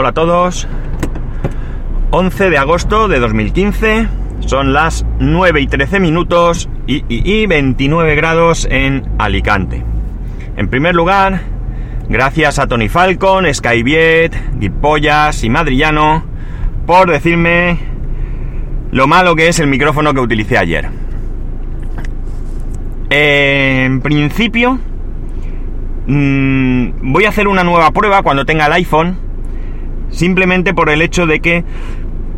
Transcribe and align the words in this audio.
Hola 0.00 0.10
a 0.10 0.12
todos. 0.12 0.68
11 2.12 2.50
de 2.50 2.56
agosto 2.58 3.08
de 3.08 3.18
2015. 3.18 4.06
Son 4.46 4.72
las 4.72 5.04
9 5.18 5.60
y 5.60 5.66
13 5.66 5.98
minutos 5.98 6.68
y, 6.86 6.98
y- 7.08 7.28
y 7.42 7.46
29 7.46 8.14
grados 8.14 8.68
en 8.70 9.02
Alicante. 9.18 9.82
En 10.56 10.68
primer 10.68 10.94
lugar, 10.94 11.40
gracias 12.08 12.60
a 12.60 12.68
Tony 12.68 12.88
Falcon, 12.88 13.52
Skyviet, 13.52 14.60
Guipollas 14.60 15.42
y 15.42 15.50
Madrillano 15.50 16.22
por 16.86 17.10
decirme 17.10 17.80
lo 18.92 19.08
malo 19.08 19.34
que 19.34 19.48
es 19.48 19.58
el 19.58 19.66
micrófono 19.66 20.14
que 20.14 20.20
utilicé 20.20 20.58
ayer. 20.58 20.90
En 23.10 24.00
principio, 24.00 24.78
mm, 26.06 27.12
voy 27.12 27.24
a 27.24 27.30
hacer 27.30 27.48
una 27.48 27.64
nueva 27.64 27.90
prueba 27.90 28.22
cuando 28.22 28.46
tenga 28.46 28.66
el 28.66 28.72
iPhone, 28.74 29.26
simplemente 30.10 30.74
por 30.74 30.90
el 30.90 31.02
hecho 31.02 31.26
de 31.26 31.40
que... 31.40 31.64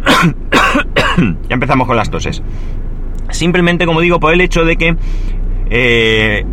ya 1.16 1.54
empezamos 1.54 1.86
con 1.86 1.96
las 1.96 2.10
toses. 2.10 2.42
Simplemente, 3.30 3.86
como 3.86 4.00
digo, 4.00 4.20
por 4.20 4.32
el 4.32 4.40
hecho 4.40 4.64
de 4.64 4.76
que 4.76 4.96
eh, 5.70 6.44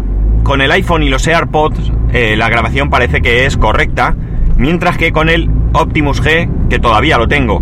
con 0.43 0.62
el 0.62 0.71
iPhone 0.71 1.03
y 1.03 1.09
los 1.09 1.27
AirPods 1.27 1.91
eh, 2.13 2.35
la 2.38 2.49
grabación 2.49 2.90
parece 2.90 3.21
que 3.21 3.45
es 3.45 3.57
correcta, 3.57 4.16
mientras 4.57 4.98
que 4.98 5.12
con 5.12 5.30
el 5.30 5.49
Optimus 5.73 6.23
G, 6.23 6.49
que 6.70 6.80
todavía 6.80 7.18
lo 7.18 7.27
tengo, 7.27 7.62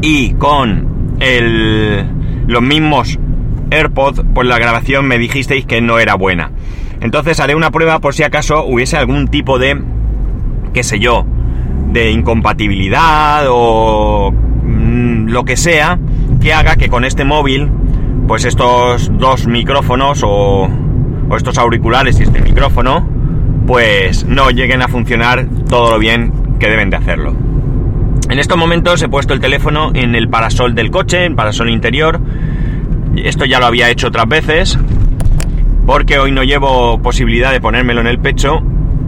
y 0.00 0.34
con 0.34 1.16
el, 1.20 2.04
los 2.46 2.62
mismos 2.62 3.18
AirPods, 3.70 4.22
pues 4.34 4.46
la 4.46 4.58
grabación 4.58 5.06
me 5.06 5.18
dijisteis 5.18 5.64
que 5.64 5.80
no 5.80 5.98
era 5.98 6.14
buena. 6.14 6.50
Entonces 7.00 7.40
haré 7.40 7.54
una 7.54 7.70
prueba 7.70 8.00
por 8.00 8.14
si 8.14 8.22
acaso 8.22 8.64
hubiese 8.64 8.96
algún 8.96 9.28
tipo 9.28 9.58
de, 9.58 9.80
qué 10.72 10.82
sé 10.82 10.98
yo, 10.98 11.26
de 11.94 12.10
incompatibilidad 12.10 13.46
o 13.48 14.32
mm, 14.32 15.28
lo 15.28 15.44
que 15.44 15.56
sea 15.56 15.98
que 16.40 16.52
haga 16.52 16.74
que 16.74 16.88
con 16.88 17.04
este 17.04 17.24
móvil, 17.24 17.70
pues 18.26 18.44
estos 18.44 19.16
dos 19.16 19.46
micrófonos 19.46 20.22
o, 20.24 20.68
o 21.30 21.36
estos 21.36 21.56
auriculares 21.56 22.18
y 22.18 22.24
este 22.24 22.40
micrófono, 22.40 23.08
pues 23.66 24.26
no 24.26 24.50
lleguen 24.50 24.82
a 24.82 24.88
funcionar 24.88 25.46
todo 25.68 25.92
lo 25.92 25.98
bien 26.00 26.32
que 26.58 26.68
deben 26.68 26.90
de 26.90 26.96
hacerlo. 26.96 27.34
En 28.28 28.40
estos 28.40 28.58
momentos 28.58 29.00
he 29.02 29.08
puesto 29.08 29.32
el 29.32 29.40
teléfono 29.40 29.92
en 29.94 30.16
el 30.16 30.28
parasol 30.28 30.74
del 30.74 30.90
coche, 30.90 31.24
en 31.24 31.36
parasol 31.36 31.70
interior. 31.70 32.20
Esto 33.16 33.44
ya 33.44 33.60
lo 33.60 33.66
había 33.66 33.88
hecho 33.88 34.08
otras 34.08 34.26
veces, 34.26 34.78
porque 35.86 36.18
hoy 36.18 36.32
no 36.32 36.42
llevo 36.42 37.00
posibilidad 37.00 37.52
de 37.52 37.60
ponérmelo 37.60 38.00
en 38.00 38.08
el 38.08 38.18
pecho 38.18 38.62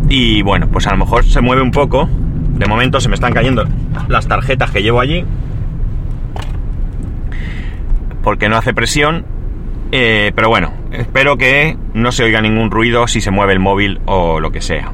y 0.08 0.42
bueno, 0.42 0.68
pues 0.68 0.86
a 0.86 0.92
lo 0.92 0.98
mejor 0.98 1.24
se 1.24 1.40
mueve 1.40 1.62
un 1.62 1.72
poco. 1.72 2.08
De 2.56 2.66
momento 2.66 3.00
se 3.00 3.08
me 3.08 3.14
están 3.14 3.32
cayendo 3.32 3.64
las 4.08 4.26
tarjetas 4.28 4.70
que 4.70 4.82
llevo 4.82 5.00
allí, 5.00 5.24
porque 8.22 8.48
no 8.48 8.56
hace 8.56 8.74
presión. 8.74 9.24
eh, 9.92 10.32
pero 10.34 10.48
bueno, 10.48 10.72
espero 10.90 11.36
que 11.36 11.76
no 11.94 12.10
se 12.12 12.24
oiga 12.24 12.40
ningún 12.40 12.70
ruido 12.70 13.06
si 13.06 13.20
se 13.20 13.30
mueve 13.30 13.52
el 13.52 13.60
móvil 13.60 14.00
o 14.06 14.40
lo 14.40 14.50
que 14.50 14.60
sea. 14.60 14.92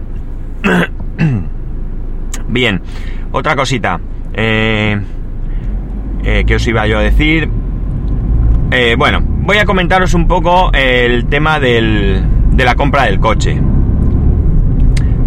Bien, 2.48 2.82
otra 3.32 3.56
cosita. 3.56 4.00
Eh, 4.34 5.00
eh, 6.24 6.44
que 6.46 6.54
os 6.56 6.66
iba 6.66 6.86
yo 6.86 6.98
a 6.98 7.02
decir? 7.02 7.48
Eh, 8.70 8.94
bueno, 8.98 9.20
voy 9.22 9.58
a 9.58 9.64
comentaros 9.64 10.14
un 10.14 10.26
poco 10.26 10.70
el 10.72 11.26
tema 11.26 11.58
del, 11.60 12.22
de 12.52 12.64
la 12.64 12.74
compra 12.74 13.04
del 13.04 13.18
coche. 13.20 13.58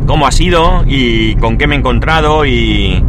Cómo 0.05 0.27
ha 0.27 0.31
sido 0.31 0.83
y 0.87 1.35
con 1.35 1.57
qué 1.57 1.67
me 1.67 1.75
he 1.75 1.79
encontrado 1.79 2.45
y, 2.45 3.03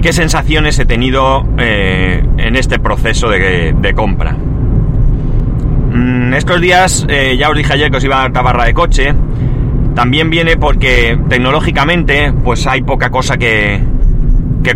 qué 0.00 0.12
sensaciones 0.12 0.78
he 0.78 0.84
tenido 0.84 1.44
eh, 1.58 2.22
en 2.36 2.54
este 2.54 2.78
proceso 2.78 3.28
de, 3.28 3.92
compra. 3.96 4.36
Mm, 5.92 6.34
estos 6.34 6.60
días, 6.60 7.04
eh, 7.08 7.36
ya 7.36 7.50
os 7.50 7.56
dije 7.56 7.72
ayer 7.72 7.90
que 7.90 7.96
os 7.96 8.04
iba 8.04 8.18
a 8.18 8.22
dar 8.22 8.32
tabarra 8.32 8.64
de 8.64 8.74
coche. 8.74 9.12
También 9.96 10.30
viene 10.30 10.56
porque 10.56 11.18
tecnológicamente, 11.28 12.32
pues 12.44 12.64
hay 12.68 12.82
poca 12.82 13.10
cosa 13.10 13.36
que, 13.36 13.80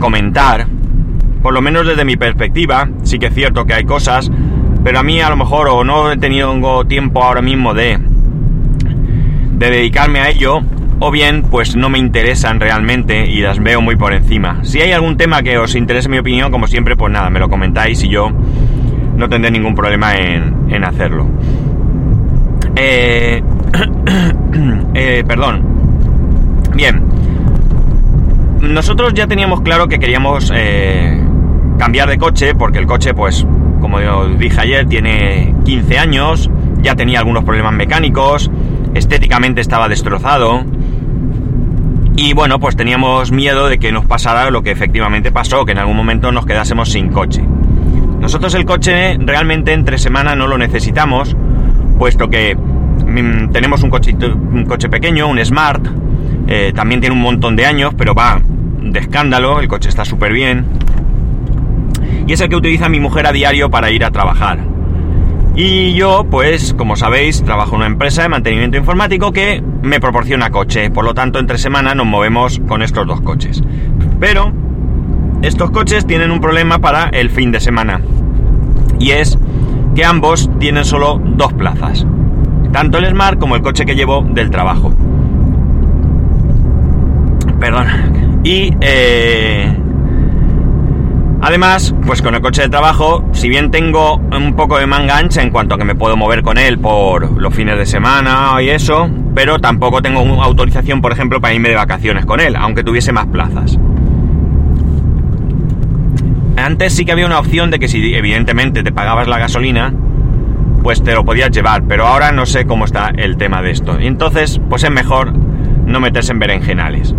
comentar. 0.01 0.67
Por 1.43 1.53
lo 1.53 1.61
menos 1.61 1.87
desde 1.87 2.05
mi 2.05 2.17
perspectiva, 2.17 2.89
sí 3.03 3.19
que 3.19 3.27
es 3.27 3.35
cierto 3.35 3.67
que 3.67 3.75
hay 3.75 3.85
cosas, 3.85 4.31
pero 4.83 4.99
a 4.99 5.03
mí 5.03 5.21
a 5.21 5.29
lo 5.29 5.37
mejor 5.37 5.69
o 5.69 5.85
no 5.85 6.11
he 6.11 6.17
tenido 6.17 6.85
tiempo 6.87 7.23
ahora 7.23 7.43
mismo 7.43 7.75
de 7.75 8.01
dedicarme 9.53 10.21
a 10.21 10.31
ello, 10.31 10.63
o 11.05 11.11
bien 11.11 11.43
pues 11.43 11.75
no 11.75 11.89
me 11.91 11.99
interesan 11.99 12.61
realmente 12.61 13.29
y 13.29 13.41
las 13.41 13.61
veo 13.61 13.81
muy 13.81 13.97
por 13.97 14.13
encima. 14.13 14.61
Si 14.63 14.81
hay 14.81 14.93
algún 14.93 15.17
tema 15.17 15.43
que 15.43 15.59
os 15.59 15.75
interese 15.75 16.09
mi 16.09 16.19
opinión, 16.19 16.53
como 16.53 16.69
siempre, 16.69 16.95
pues 16.95 17.13
nada, 17.13 17.29
me 17.29 17.41
lo 17.41 17.49
comentáis 17.49 18.05
y 18.05 18.09
yo 18.09 18.31
no 19.17 19.29
tendré 19.29 19.51
ningún 19.51 19.75
problema 19.75 20.15
en, 20.15 20.69
en 20.71 20.85
hacerlo. 20.85 21.27
Eh, 22.77 23.43
eh, 24.95 25.25
perdón. 25.27 25.65
Bien. 26.77 27.03
Nosotros 28.61 29.13
ya 29.13 29.27
teníamos 29.27 29.61
claro 29.63 29.89
que 29.89 29.99
queríamos 29.99 30.53
eh, 30.55 31.21
cambiar 31.81 32.11
de 32.11 32.19
coche, 32.19 32.55
porque 32.55 32.79
el 32.79 32.87
coche, 32.87 33.13
pues, 33.13 33.45
como 33.81 34.01
yo 34.01 34.29
dije 34.37 34.61
ayer, 34.61 34.87
tiene 34.87 35.53
15 35.65 35.99
años, 35.99 36.49
ya 36.81 36.95
tenía 36.95 37.19
algunos 37.19 37.43
problemas 37.43 37.73
mecánicos, 37.73 38.53
estéticamente 38.95 39.61
estaba 39.61 39.89
destrozado. 39.89 40.65
Y 42.25 42.35
bueno, 42.35 42.61
pues 42.61 42.77
teníamos 42.77 43.33
miedo 43.33 43.69
de 43.69 43.81
que 43.81 43.91
nos 43.91 44.05
pasara 44.05 44.49
lo 44.53 44.63
que 44.63 44.71
efectivamente 44.71 45.33
pasó, 45.33 45.65
que 45.65 45.73
en 45.73 45.79
algún 45.79 45.97
momento 45.97 46.31
nos 46.31 46.47
quedásemos 46.47 46.93
sin 46.93 47.09
coche. 47.09 47.43
Nosotros 48.21 48.55
el 48.55 48.65
coche 48.65 49.17
realmente 49.19 49.73
entre 49.73 49.99
semana 49.99 50.37
no 50.37 50.47
lo 50.47 50.57
necesitamos, 50.57 51.37
puesto 51.99 52.31
que 52.31 52.55
mm, 52.55 53.51
tenemos 53.51 53.83
un, 53.83 53.91
un 53.93 54.65
coche 54.67 54.89
pequeño, 54.89 55.27
un 55.27 55.45
Smart, 55.45 55.85
eh, 56.47 56.73
también 56.73 57.01
tiene 57.01 57.17
un 57.17 57.23
montón 57.23 57.57
de 57.57 57.67
años, 57.67 57.93
pero 57.99 58.15
va 58.15 58.41
de 58.81 59.01
escándalo, 59.01 59.59
el 59.59 59.67
coche 59.67 59.89
está 59.89 60.05
súper 60.05 60.33
bien. 60.33 60.65
Y 62.29 62.35
es 62.35 62.41
el 62.41 62.49
que 62.49 62.55
utiliza 62.55 62.89
mi 62.89 63.01
mujer 63.01 63.27
a 63.27 63.33
diario 63.33 63.69
para 63.69 63.91
ir 63.91 64.05
a 64.05 64.13
trabajar. 64.13 64.61
Y 65.55 65.93
yo, 65.93 66.25
pues, 66.31 66.73
como 66.73 66.97
sabéis, 66.97 67.43
trabajo 67.43 67.75
en 67.75 67.83
una 67.83 67.87
empresa 67.87 68.23
de 68.23 68.31
mantenimiento 68.31 68.79
informático 68.79 69.33
que 69.33 69.63
me 69.83 70.01
proporciona 70.01 70.51
coche. 70.51 70.91
Por 70.91 71.05
lo 71.05 71.13
tanto, 71.13 71.39
entre 71.39 71.59
semana 71.59 71.95
nos 71.95 72.07
movemos 72.07 72.59
con 72.67 72.83
estos 72.83 73.07
dos 73.07 73.21
coches. 73.21 73.63
Pero, 74.19 74.53
estos 75.43 75.71
coches 75.71 76.07
tienen 76.07 76.31
un 76.31 76.41
problema 76.41 76.79
para 76.79 77.11
el 77.11 77.29
fin 77.29 77.53
de 77.53 77.61
semana. 77.61 78.01
Y 78.99 79.11
es 79.11 79.39
que 79.95 80.05
ambos 80.05 80.49
tienen 80.59 80.87
solo 80.87 81.21
dos 81.23 81.53
plazas. 81.53 82.07
Tanto 82.73 82.97
el 82.97 83.07
Smart 83.11 83.39
como 83.39 83.55
el 83.55 83.61
coche 83.61 83.85
que 83.85 83.95
llevo 83.95 84.23
del 84.23 84.49
trabajo. 84.49 84.95
Perdón. 87.61 88.41
Y 88.43 88.75
eh, 88.81 89.77
además, 91.43 91.95
pues 92.07 92.23
con 92.23 92.35
el 92.35 92.41
coche 92.41 92.63
de 92.63 92.69
trabajo, 92.71 93.29
si 93.33 93.49
bien 93.49 93.71
tengo 93.71 94.17
un 94.17 94.55
poco 94.57 94.79
de 94.79 94.87
manga 94.87 95.19
ancha 95.19 95.43
en 95.43 95.51
cuanto 95.51 95.75
a 95.75 95.79
que 95.79 95.85
me 95.85 95.95
puedo 95.95 96.17
mover 96.17 96.43
con 96.43 96.57
él 96.57 96.79
por 96.79 97.39
los 97.39 97.53
fines 97.55 97.77
de 97.77 97.85
semana 97.85 98.63
y 98.63 98.71
eso, 98.71 99.11
pero 99.35 99.59
tampoco 99.59 100.01
tengo 100.01 100.21
autorización, 100.43 101.03
por 101.03 101.13
ejemplo, 101.13 101.41
para 101.41 101.53
irme 101.53 101.69
de 101.69 101.75
vacaciones 101.75 102.25
con 102.25 102.41
él, 102.41 102.57
aunque 102.57 102.85
tuviese 102.85 103.13
más 103.13 103.27
plazas. 103.27 103.79
Antes 106.57 106.95
sí 106.95 107.05
que 107.05 107.13
había 107.13 107.27
una 107.27 107.39
opción 107.39 107.71
de 107.71 107.79
que 107.79 107.89
si 107.89 108.15
evidentemente 108.15 108.83
te 108.83 108.93
pagabas 108.93 109.27
la 109.27 109.39
gasolina, 109.39 109.93
pues 110.83 111.03
te 111.03 111.13
lo 111.13 111.25
podías 111.25 111.51
llevar, 111.51 111.85
pero 111.85 112.07
ahora 112.07 112.33
no 112.33 112.47
sé 112.47 112.67
cómo 112.67 112.85
está 112.85 113.11
el 113.17 113.37
tema 113.37 113.63
de 113.63 113.71
esto. 113.71 114.01
Y 114.01 114.07
entonces, 114.07 114.61
pues 114.69 114.85
es 114.85 114.91
mejor 114.91 115.33
no 115.87 116.01
meterse 116.01 116.33
en 116.33 116.39
berenjenales. 116.39 117.15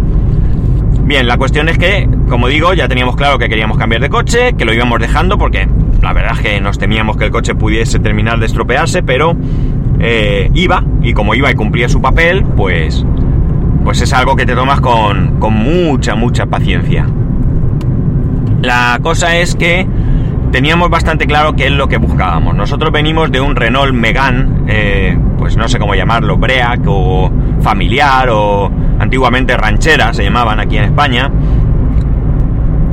Bien, 1.05 1.27
la 1.27 1.37
cuestión 1.37 1.67
es 1.67 1.77
que, 1.77 2.07
como 2.29 2.47
digo, 2.47 2.73
ya 2.73 2.87
teníamos 2.87 3.17
claro 3.17 3.37
que 3.37 3.49
queríamos 3.49 3.77
cambiar 3.77 4.01
de 4.01 4.09
coche, 4.09 4.53
que 4.57 4.63
lo 4.63 4.73
íbamos 4.73 4.99
dejando 4.99 5.37
porque 5.37 5.67
la 6.01 6.13
verdad 6.13 6.31
es 6.35 6.39
que 6.39 6.61
nos 6.61 6.77
temíamos 6.79 7.17
que 7.17 7.25
el 7.25 7.31
coche 7.31 7.55
pudiese 7.55 7.99
terminar 7.99 8.39
de 8.39 8.45
estropearse, 8.45 9.03
pero 9.03 9.35
eh, 9.99 10.49
iba, 10.53 10.83
y 11.01 11.13
como 11.13 11.35
iba 11.35 11.51
y 11.51 11.55
cumplía 11.55 11.89
su 11.89 12.01
papel, 12.01 12.43
pues, 12.55 13.05
pues 13.83 14.01
es 14.01 14.13
algo 14.13 14.37
que 14.37 14.45
te 14.45 14.55
tomas 14.55 14.79
con, 14.79 15.39
con 15.39 15.53
mucha, 15.53 16.15
mucha 16.15 16.45
paciencia. 16.45 17.05
La 18.61 18.97
cosa 19.03 19.35
es 19.35 19.55
que 19.55 19.85
teníamos 20.53 20.91
bastante 20.91 21.25
claro 21.25 21.55
qué 21.55 21.65
es 21.65 21.71
lo 21.71 21.87
que 21.87 21.97
buscábamos. 21.97 22.55
Nosotros 22.55 22.91
venimos 22.91 23.31
de 23.31 23.41
un 23.41 23.55
Renault 23.55 23.91
Megane, 23.91 24.49
eh, 24.67 25.17
pues 25.39 25.57
no 25.57 25.67
sé 25.67 25.79
cómo 25.79 25.95
llamarlo, 25.95 26.37
Break 26.37 26.81
o 26.85 27.31
familiar 27.59 28.29
o 28.29 28.71
antiguamente 28.99 29.57
ranchera 29.57 30.13
se 30.13 30.23
llamaban 30.23 30.59
aquí 30.59 30.77
en 30.77 30.83
España. 30.83 31.31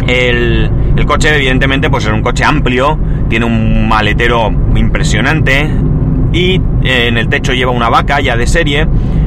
El, 0.08 0.70
el 0.96 1.04
coche 1.04 1.36
evidentemente 1.36 1.90
pues 1.90 2.06
es 2.06 2.12
un 2.12 2.22
coche 2.22 2.44
amplio, 2.44 2.98
tiene 3.28 3.44
un 3.44 3.86
maletero 3.86 4.50
impresionante 4.74 5.70
y 6.32 6.54
eh, 6.82 7.08
en 7.08 7.18
el 7.18 7.28
techo 7.28 7.52
lleva 7.52 7.72
una 7.72 7.90
vaca 7.90 8.20
ya 8.22 8.38
de 8.38 8.46
serie 8.46 8.86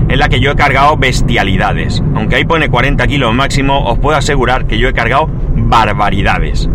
en 0.09 0.19
la 0.19 0.27
que 0.27 0.39
yo 0.39 0.51
he 0.51 0.55
cargado 0.55 0.97
bestialidades. 0.97 2.01
Aunque 2.15 2.37
ahí 2.37 2.45
pone 2.45 2.67
40 2.67 3.05
kilos 3.05 3.31
máximo, 3.35 3.85
os 3.85 3.99
puedo 3.99 4.17
asegurar 4.17 4.65
que 4.65 4.79
yo 4.79 4.89
he 4.89 4.93
cargado 4.93 5.29
barbaridades. 5.55 6.67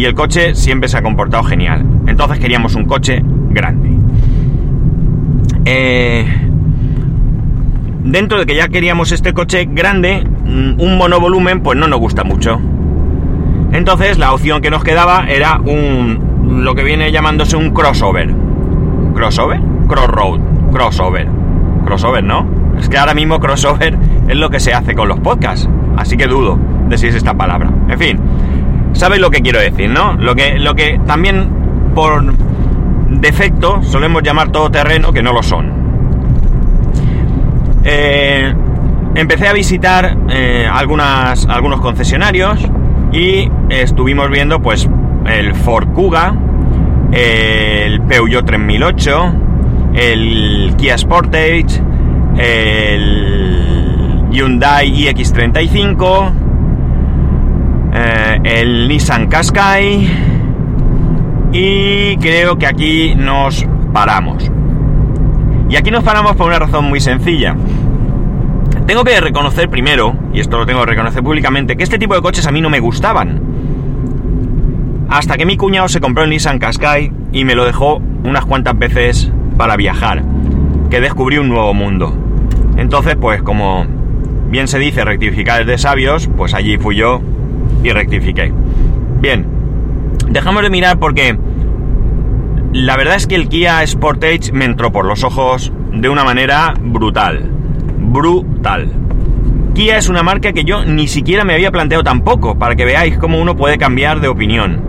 Y 0.00 0.06
el 0.06 0.14
coche 0.14 0.54
siempre 0.54 0.88
se 0.88 0.96
ha 0.96 1.02
comportado 1.02 1.44
genial. 1.44 1.84
Entonces 2.06 2.38
queríamos 2.38 2.74
un 2.74 2.86
coche 2.86 3.22
grande. 3.50 3.90
Eh, 5.66 6.26
dentro 8.04 8.38
de 8.38 8.46
que 8.46 8.56
ya 8.56 8.68
queríamos 8.68 9.12
este 9.12 9.34
coche 9.34 9.68
grande, 9.70 10.24
mm, 10.24 10.80
un 10.80 10.96
monovolumen 10.96 11.60
pues 11.60 11.78
no 11.78 11.86
nos 11.86 12.00
gusta 12.00 12.24
mucho. 12.24 12.58
Entonces 13.72 14.16
la 14.16 14.32
opción 14.32 14.62
que 14.62 14.70
nos 14.70 14.82
quedaba 14.82 15.26
era 15.28 15.58
un 15.58 16.64
lo 16.64 16.74
que 16.74 16.82
viene 16.82 17.12
llamándose 17.12 17.58
un 17.58 17.72
crossover. 17.72 18.34
¿Crossover? 19.14 19.60
Crossroad. 19.86 20.40
Crossover. 20.72 21.28
Crossover, 21.84 22.24
¿no? 22.24 22.46
Es 22.78 22.88
que 22.88 22.96
ahora 22.96 23.12
mismo 23.12 23.38
crossover 23.38 23.98
es 24.28 24.36
lo 24.36 24.48
que 24.48 24.60
se 24.60 24.72
hace 24.72 24.94
con 24.94 25.08
los 25.08 25.20
podcasts. 25.20 25.68
Así 25.98 26.16
que 26.16 26.26
dudo 26.26 26.58
de 26.88 26.96
si 26.96 27.08
es 27.08 27.14
esta 27.14 27.34
palabra. 27.34 27.70
En 27.90 27.98
fin, 27.98 28.18
sabéis 28.92 29.20
lo 29.20 29.30
que 29.30 29.40
quiero 29.40 29.60
decir, 29.60 29.90
¿no? 29.90 30.14
Lo 30.14 30.34
que, 30.34 30.58
lo 30.58 30.74
que 30.74 31.00
también 31.06 31.48
por 31.94 32.34
defecto 33.08 33.82
solemos 33.82 34.22
llamar 34.22 34.50
todo 34.50 34.70
terreno 34.70 35.12
que 35.12 35.22
no 35.22 35.32
lo 35.32 35.42
son. 35.42 35.80
Eh, 37.84 38.54
empecé 39.14 39.48
a 39.48 39.52
visitar 39.52 40.16
eh, 40.28 40.68
algunas, 40.70 41.46
algunos 41.46 41.80
concesionarios 41.80 42.60
y 43.12 43.50
estuvimos 43.68 44.30
viendo 44.30 44.60
pues 44.60 44.88
el 45.26 45.54
Ford 45.54 45.88
Kuga, 45.88 46.34
el 47.12 48.00
Peugeot 48.02 48.44
3008, 48.44 49.34
el 49.94 50.74
Kia 50.76 50.96
Sportage, 50.96 51.82
el 52.36 54.26
Hyundai 54.30 54.90
iX35, 54.90 56.32
eh, 57.92 58.38
el 58.44 58.88
Nissan 58.88 59.28
Qashqai 59.28 60.08
y 61.52 62.16
creo 62.18 62.56
que 62.56 62.66
aquí 62.66 63.14
nos 63.16 63.66
paramos. 63.92 64.50
Y 65.68 65.76
aquí 65.76 65.90
nos 65.90 66.04
paramos 66.04 66.36
por 66.36 66.46
una 66.48 66.58
razón 66.58 66.84
muy 66.86 67.00
sencilla. 67.00 67.56
Tengo 68.86 69.04
que 69.04 69.20
reconocer 69.20 69.68
primero, 69.68 70.14
y 70.32 70.40
esto 70.40 70.58
lo 70.58 70.66
tengo 70.66 70.80
que 70.80 70.86
reconocer 70.86 71.22
públicamente, 71.22 71.76
que 71.76 71.84
este 71.84 71.98
tipo 71.98 72.14
de 72.14 72.22
coches 72.22 72.46
a 72.46 72.52
mí 72.52 72.60
no 72.60 72.70
me 72.70 72.80
gustaban. 72.80 73.40
Hasta 75.08 75.36
que 75.36 75.46
mi 75.46 75.56
cuñado 75.56 75.88
se 75.88 76.00
compró 76.00 76.24
el 76.24 76.30
Nissan 76.30 76.58
Qashqai 76.58 77.12
y 77.32 77.44
me 77.44 77.54
lo 77.54 77.64
dejó 77.64 78.00
unas 78.24 78.44
cuantas 78.44 78.78
veces 78.78 79.30
para 79.56 79.76
viajar, 79.76 80.22
que 80.90 81.00
descubrí 81.00 81.38
un 81.38 81.48
nuevo 81.48 81.74
mundo. 81.74 82.16
Entonces, 82.76 83.16
pues 83.20 83.42
como 83.42 83.86
bien 84.48 84.68
se 84.68 84.78
dice, 84.78 85.04
rectificar 85.04 85.60
es 85.60 85.66
de 85.66 85.78
sabios, 85.78 86.28
pues 86.36 86.54
allí 86.54 86.78
fui 86.78 86.96
yo 86.96 87.20
y 87.82 87.90
rectifiqué. 87.90 88.52
Bien, 89.20 89.46
dejamos 90.28 90.62
de 90.62 90.70
mirar 90.70 90.98
porque 90.98 91.36
la 92.72 92.96
verdad 92.96 93.16
es 93.16 93.26
que 93.26 93.34
el 93.34 93.48
Kia 93.48 93.84
Sportage 93.86 94.52
me 94.52 94.64
entró 94.64 94.92
por 94.92 95.04
los 95.04 95.24
ojos 95.24 95.72
de 95.92 96.08
una 96.08 96.24
manera 96.24 96.74
brutal. 96.80 97.50
Brutal. 97.98 98.90
Kia 99.74 99.98
es 99.98 100.08
una 100.08 100.22
marca 100.22 100.52
que 100.52 100.64
yo 100.64 100.84
ni 100.84 101.08
siquiera 101.08 101.44
me 101.44 101.54
había 101.54 101.70
planteado 101.70 102.04
tampoco, 102.04 102.58
para 102.58 102.76
que 102.76 102.84
veáis 102.84 103.18
cómo 103.18 103.40
uno 103.40 103.56
puede 103.56 103.78
cambiar 103.78 104.20
de 104.20 104.28
opinión. 104.28 104.80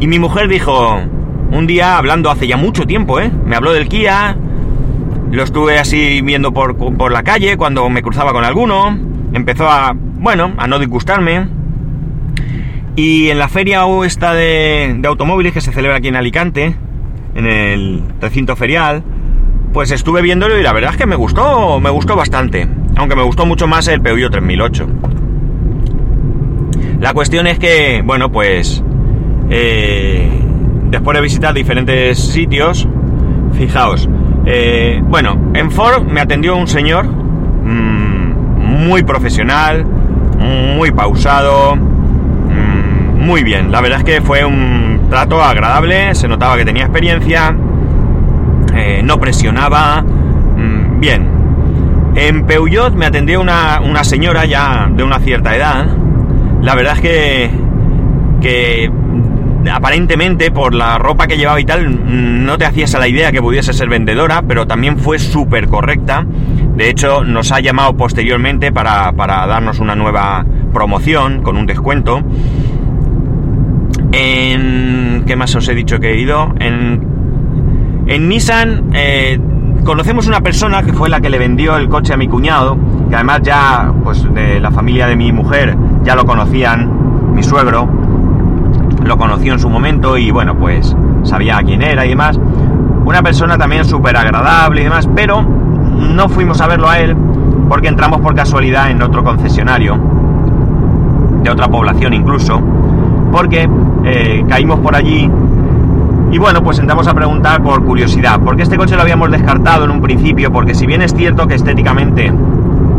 Y 0.00 0.06
mi 0.06 0.18
mujer 0.18 0.48
dijo, 0.48 1.00
un 1.52 1.66
día 1.66 1.96
hablando 1.96 2.30
hace 2.30 2.46
ya 2.46 2.56
mucho 2.56 2.84
tiempo, 2.84 3.20
¿eh? 3.20 3.30
Me 3.46 3.56
habló 3.56 3.72
del 3.72 3.88
Kia, 3.88 4.36
lo 5.30 5.42
estuve 5.42 5.78
así 5.78 6.20
viendo 6.22 6.52
por, 6.52 6.76
por 6.76 7.12
la 7.12 7.22
calle 7.22 7.56
cuando 7.56 7.88
me 7.88 8.02
cruzaba 8.02 8.32
con 8.32 8.44
alguno, 8.44 8.96
empezó 9.32 9.68
a, 9.68 9.94
bueno, 9.94 10.52
a 10.56 10.66
no 10.66 10.78
disgustarme. 10.78 11.48
Y 12.96 13.28
en 13.28 13.38
la 13.38 13.48
feria 13.48 13.84
esta 14.04 14.34
de, 14.34 15.00
automóviles 15.04 15.52
que 15.52 15.60
se 15.60 15.72
celebra 15.72 15.96
aquí 15.96 16.08
en 16.08 16.16
Alicante, 16.16 16.76
en 17.34 17.46
el 17.46 18.02
recinto 18.20 18.54
ferial, 18.54 19.02
pues 19.72 19.90
estuve 19.90 20.22
viéndolo 20.22 20.58
y 20.58 20.62
la 20.62 20.72
verdad 20.72 20.92
es 20.92 20.96
que 20.96 21.06
me 21.06 21.16
gustó, 21.16 21.80
me 21.80 21.90
gustó 21.90 22.14
bastante. 22.14 22.68
Aunque 22.96 23.16
me 23.16 23.22
gustó 23.24 23.46
mucho 23.46 23.66
más 23.66 23.88
el 23.88 24.00
Peugeot 24.00 24.30
3008. 24.30 24.86
La 27.00 27.12
cuestión 27.12 27.48
es 27.48 27.58
que, 27.58 28.02
bueno, 28.04 28.30
pues 28.30 28.82
eh, 29.50 30.28
después 30.90 31.16
de 31.16 31.20
visitar 31.20 31.52
diferentes 31.52 32.18
sitios, 32.18 32.88
fijaos, 33.54 34.08
eh, 34.46 35.02
bueno, 35.02 35.50
en 35.54 35.72
Ford 35.72 36.04
me 36.04 36.20
atendió 36.20 36.56
un 36.56 36.68
señor 36.68 37.06
mmm, 37.06 38.86
muy 38.86 39.02
profesional, 39.02 39.84
muy 40.74 40.92
pausado, 40.92 41.76
muy 43.24 43.42
bien. 43.42 43.72
La 43.72 43.80
verdad 43.80 43.98
es 43.98 44.04
que 44.04 44.20
fue 44.20 44.44
un 44.44 45.06
trato 45.10 45.42
agradable, 45.42 46.14
se 46.14 46.28
notaba 46.28 46.56
que 46.56 46.64
tenía 46.64 46.84
experiencia, 46.84 47.56
eh, 48.74 49.00
no 49.02 49.18
presionaba, 49.18 50.02
mmm, 50.02 51.00
bien. 51.00 51.28
En 52.14 52.46
Peugeot 52.46 52.94
me 52.94 53.06
atendió 53.06 53.40
una, 53.40 53.80
una, 53.80 54.04
señora 54.04 54.44
ya 54.44 54.88
de 54.90 55.02
una 55.02 55.18
cierta 55.18 55.56
edad. 55.56 55.86
La 56.62 56.74
verdad 56.74 56.94
es 56.94 57.00
que, 57.00 57.50
que 58.40 58.90
aparentemente 59.72 60.50
por 60.50 60.74
la 60.74 60.98
ropa 60.98 61.26
que 61.26 61.36
llevaba 61.36 61.60
y 61.60 61.64
tal, 61.64 62.44
no 62.44 62.58
te 62.58 62.66
hacías 62.66 62.94
a 62.94 62.98
la 62.98 63.08
idea 63.08 63.32
que 63.32 63.40
pudiese 63.40 63.72
ser 63.72 63.88
vendedora, 63.88 64.42
pero 64.46 64.66
también 64.66 64.98
fue 64.98 65.18
súper 65.18 65.68
correcta. 65.68 66.24
De 66.76 66.88
hecho, 66.88 67.24
nos 67.24 67.52
ha 67.52 67.60
llamado 67.60 67.96
posteriormente 67.96 68.72
para, 68.72 69.12
para, 69.12 69.46
darnos 69.46 69.78
una 69.78 69.94
nueva 69.94 70.44
promoción 70.72 71.42
con 71.42 71.56
un 71.56 71.66
descuento. 71.66 72.22
En... 74.14 75.24
¿Qué 75.26 75.34
más 75.34 75.54
os 75.56 75.68
he 75.68 75.74
dicho 75.74 75.98
que 75.98 76.12
he 76.12 76.20
ido? 76.20 76.54
En, 76.60 77.12
Nissan 78.28 78.90
eh, 78.92 79.40
conocemos 79.84 80.28
una 80.28 80.40
persona 80.40 80.82
que 80.82 80.92
fue 80.92 81.08
la 81.08 81.20
que 81.20 81.30
le 81.30 81.38
vendió 81.38 81.76
el 81.76 81.88
coche 81.88 82.14
a 82.14 82.16
mi 82.16 82.28
cuñado, 82.28 82.76
que 83.08 83.16
además 83.16 83.40
ya, 83.42 83.92
pues 84.04 84.22
de 84.32 84.60
la 84.60 84.70
familia 84.70 85.08
de 85.08 85.16
mi 85.16 85.32
mujer, 85.32 85.76
ya 86.04 86.14
lo 86.14 86.24
conocían, 86.24 87.34
mi 87.34 87.42
suegro, 87.42 87.88
lo 89.04 89.18
conoció 89.18 89.54
en 89.54 89.58
su 89.58 89.68
momento 89.68 90.16
y 90.16 90.30
bueno, 90.30 90.56
pues 90.56 90.94
sabía 91.24 91.60
quién 91.64 91.82
era 91.82 92.06
y 92.06 92.10
demás. 92.10 92.38
Una 93.04 93.22
persona 93.22 93.58
también 93.58 93.84
súper 93.84 94.16
agradable 94.16 94.82
y 94.82 94.84
demás, 94.84 95.08
pero 95.16 95.42
no 95.42 96.28
fuimos 96.28 96.60
a 96.60 96.68
verlo 96.68 96.88
a 96.88 97.00
él 97.00 97.16
porque 97.68 97.88
entramos 97.88 98.20
por 98.20 98.34
casualidad 98.34 98.90
en 98.90 99.02
otro 99.02 99.24
concesionario, 99.24 99.98
de 101.42 101.50
otra 101.50 101.68
población 101.68 102.14
incluso, 102.14 102.62
porque 103.34 103.68
eh, 104.04 104.44
caímos 104.48 104.78
por 104.78 104.94
allí 104.94 105.28
y 106.30 106.38
bueno, 106.38 106.62
pues 106.62 106.78
entramos 106.78 107.08
a 107.08 107.14
preguntar 107.14 107.60
por 107.64 107.84
curiosidad, 107.84 108.38
porque 108.44 108.62
este 108.62 108.76
coche 108.76 108.94
lo 108.94 109.02
habíamos 109.02 109.28
descartado 109.28 109.84
en 109.84 109.90
un 109.90 110.00
principio, 110.00 110.52
porque 110.52 110.72
si 110.72 110.86
bien 110.86 111.02
es 111.02 111.12
cierto 111.12 111.48
que 111.48 111.56
estéticamente 111.56 112.32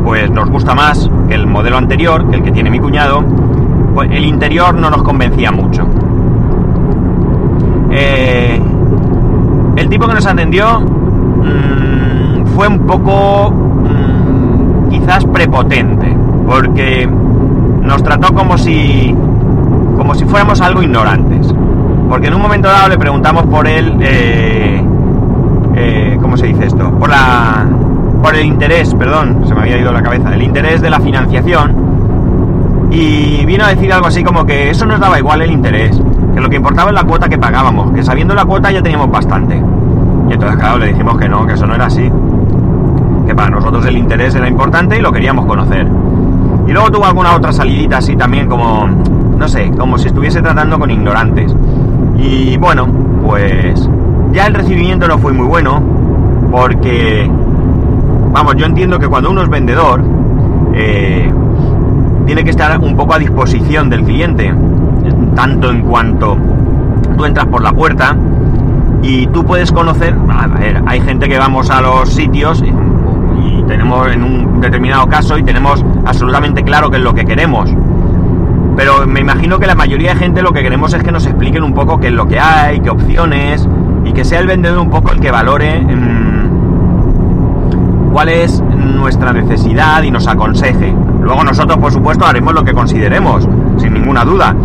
pues 0.04 0.30
nos 0.30 0.50
gusta 0.50 0.75
más 0.75 1.10
que 1.30 1.36
el 1.36 1.48
modelo 1.48 1.77
anterior, 1.77 2.30
que 2.30 2.36
el 2.36 2.44
que 2.44 2.51
tiene 2.51 2.70
mi 2.70 2.80
cuñado, 2.80 3.24
pues 3.94 4.12
el 4.12 4.25
interior 4.25 4.75
no 4.75 4.89
nos 4.89 5.04
convencía 5.04 5.54
mucho. 5.54 5.88
Eh, 7.92 8.62
el 9.77 9.89
tipo 9.89 10.06
que 10.06 10.15
nos 10.15 10.25
atendió 10.25 10.82
mmm, 10.82 12.46
fue 12.48 12.68
un 12.68 12.80
poco 12.80 13.51
mmm, 13.51 14.89
quizás 14.89 15.24
prepotente, 15.24 16.13
porque 16.46 17.08
nos 17.82 18.04
trató 18.04 18.34
como 18.34 18.58
si 18.58 19.15
como 19.96 20.16
si 20.16 20.25
fuéramos 20.25 20.62
algo 20.62 20.82
ignorantes. 20.82 21.54
Porque 22.10 22.28
en 22.28 22.36
un 22.36 22.42
momento 22.42 22.68
dado 22.68 22.90
le 22.90 22.98
preguntamos 22.98 23.46
por 23.46 23.68
él, 23.68 23.98
eh, 24.02 24.84
eh, 25.75 26.18
¿cómo 26.22 26.38
se 26.38 26.48
dice 26.48 26.66
esto? 26.68 26.92
Por 26.92 27.10
la 27.10 27.66
por 28.22 28.36
el 28.36 28.46
interés, 28.46 28.96
perdón, 28.96 29.44
se 29.48 29.54
me 29.54 29.62
había 29.62 29.78
ido 29.78 29.92
la 29.92 30.02
cabeza, 30.02 30.34
el 30.34 30.42
interés 30.42 30.82
de 30.82 30.90
la 30.90 31.00
financiación 31.00 31.86
y 32.96 33.46
vino 33.46 33.66
a 33.66 33.70
decir 33.70 33.92
algo 33.92 34.08
así 34.08 34.24
como 34.24 34.46
que 34.46 34.70
eso 34.70 34.86
nos 34.86 35.00
daba 35.00 35.20
igual 35.20 35.42
el 35.42 35.52
interés, 35.52 36.02
que 36.34 36.40
lo 36.40 36.50
que 36.50 36.56
importaba 36.56 36.90
es 36.90 36.96
la 36.96 37.04
cuota 37.04 37.28
que 37.28 37.38
pagábamos, 37.38 37.92
que 37.92 38.04
sabiendo 38.04 38.34
la 38.34 38.46
cuota 38.46 38.72
ya 38.72 38.82
teníamos 38.82 39.12
bastante. 39.12 39.62
Y 40.30 40.34
entonces, 40.34 40.58
claro, 40.58 40.78
le 40.78 40.88
dijimos 40.88 41.18
que 41.18 41.28
no, 41.28 41.46
que 41.46 41.54
eso 41.54 41.66
no 41.66 41.75
era 41.75 41.86
así, 41.86 42.10
que 43.28 43.36
para 43.36 43.50
nosotros 43.50 43.86
el 43.86 43.98
interés 43.98 44.34
era 44.36 44.48
importante 44.48 44.98
y 44.98 45.02
lo 45.02 45.12
queríamos 45.12 45.46
conocer. 45.46 45.88
Y 46.68 46.72
luego 46.72 46.90
tuvo 46.92 47.06
alguna 47.06 47.36
otra 47.36 47.52
salidita 47.52 47.98
así 47.98 48.16
también 48.16 48.48
como, 48.48 48.88
no 49.38 49.48
sé, 49.48 49.72
como 49.77 49.98
si 49.98 50.08
estuviese 50.08 50.42
tratando 50.42 50.80
con 50.80 50.89
ignorantes. 50.92 51.54
Y 52.18 52.58
bueno, 52.58 52.88
pues 53.25 53.89
ya 54.32 54.48
el 54.48 54.54
recibimiento 54.54 55.08
no 55.08 55.18
fue 55.18 55.34
muy 55.34 55.48
bueno, 55.48 55.82
porque, 56.51 57.30
vamos, 58.32 58.56
yo 58.56 58.65
entiendo 58.65 59.00
que 59.00 59.08
cuando 59.08 59.32
uno 59.32 59.42
es 59.44 59.50
vendedor, 59.50 60.04
eh, 60.74 61.32
tiene 62.25 62.44
que 62.44 62.50
estar 62.50 62.77
un 62.80 62.96
poco 62.96 63.13
a 63.13 63.20
disposición 63.20 63.89
del 63.89 64.04
cliente, 64.04 64.54
tanto 65.36 65.70
en 65.70 65.82
cuanto 65.82 66.38
tú 67.18 67.25
entras 67.25 67.46
por 67.48 67.62
la 67.62 67.72
puerta 67.72 68.15
y 69.01 69.27
tú 69.27 69.46
puedes 69.46 69.72
conocer, 69.72 70.15
a 70.30 70.48
ver, 70.48 70.82
hay 70.86 71.00
gente 71.01 71.30
que 71.30 71.38
vamos 71.38 71.70
a 71.70 71.82
los 71.82 72.10
sitios 72.10 72.63
y, 72.63 72.74
tenemos 73.68 74.12
en 74.12 74.24
un 74.24 74.62
determinado 74.62 75.08
caso 75.08 75.39
y 75.39 75.44
tenemos 75.44 75.84
absolutamente 76.06 76.63
claro 76.63 76.92
qué 76.92 76.98
es 76.98 77.04
lo 77.04 77.15
que 77.15 77.25
queremos. 77.25 77.74
Pero 78.75 79.08
me 79.08 79.22
imagino 79.22 79.58
que 79.60 79.67
la 79.67 79.75
mayoría 79.75 80.13
de 80.13 80.20
gente 80.20 80.41
lo 80.41 80.51
que 80.51 80.62
queremos 80.62 80.94
es 80.94 81.03
que 81.03 81.12
nos 81.12 81.25
expliquen 81.25 81.63
un 81.63 81.74
poco 81.74 82.00
qué 82.00 82.08
es 82.08 82.13
lo 82.13 82.27
que 82.27 82.39
hay, 82.39 82.79
qué 82.82 82.89
opciones, 82.89 83.67
y 84.03 84.12
que 84.13 84.25
sea 84.25 84.39
el 84.39 84.48
vendedor 84.48 84.79
un 84.79 84.89
poco 84.89 85.12
el 85.12 85.20
que 85.20 85.32
valore 85.32 85.82
mmm, 85.82 86.36
cuál 88.12 88.29
es 88.29 88.62
nuestra 88.62 89.34
necesidad 89.34 90.03
y 90.03 90.12
nos 90.12 90.27
aconseje. 90.27 90.94
Luego 91.22 91.44
nosotros, 91.44 91.77
por 91.79 91.91
supuesto, 91.91 92.25
haremos 92.25 92.53
lo 92.53 92.63
que 92.63 92.74
consideremos, 92.74 93.48
sin 93.77 93.94
ninguna 93.94 94.24
duda. 94.24 94.55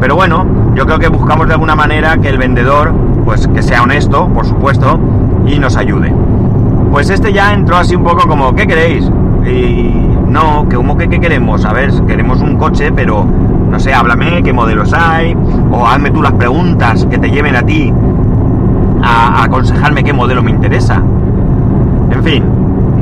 Pero 0.00 0.14
bueno, 0.14 0.44
yo 0.74 0.84
creo 0.84 0.98
que 0.98 1.08
buscamos 1.08 1.46
de 1.46 1.54
alguna 1.54 1.74
manera 1.74 2.18
que 2.18 2.28
el 2.28 2.38
vendedor, 2.38 2.92
pues 3.24 3.48
que 3.48 3.62
sea 3.62 3.82
honesto, 3.82 4.28
por 4.28 4.46
supuesto, 4.46 4.98
y 5.46 5.58
nos 5.58 5.76
ayude. 5.76 6.12
Pues 6.90 7.10
este 7.10 7.32
ya 7.32 7.52
entró 7.52 7.76
así 7.76 7.94
un 7.96 8.04
poco 8.04 8.26
como, 8.28 8.54
¿qué 8.54 8.66
queréis? 8.66 9.10
Y 9.46 9.94
no, 10.28 10.68
que 10.68 10.76
que 10.98 11.08
qué 11.08 11.20
queremos? 11.20 11.64
A 11.64 11.72
ver, 11.72 11.90
queremos 12.06 12.40
un 12.40 12.56
coche, 12.56 12.92
pero 12.92 13.26
no 13.70 13.78
sé, 13.78 13.92
háblame 13.92 14.42
qué 14.42 14.52
modelos 14.52 14.92
hay, 14.92 15.36
o 15.70 15.86
hazme 15.86 16.10
tú 16.10 16.22
las 16.22 16.32
preguntas 16.32 17.06
que 17.06 17.18
te 17.18 17.30
lleven 17.30 17.56
a 17.56 17.62
ti 17.62 17.92
a, 19.02 19.44
aconsejarme 19.44 20.04
qué 20.04 20.12
modelo 20.12 20.42
me 20.42 20.50
interesa. 20.50 21.02
En 22.10 22.24
fin, 22.24 22.44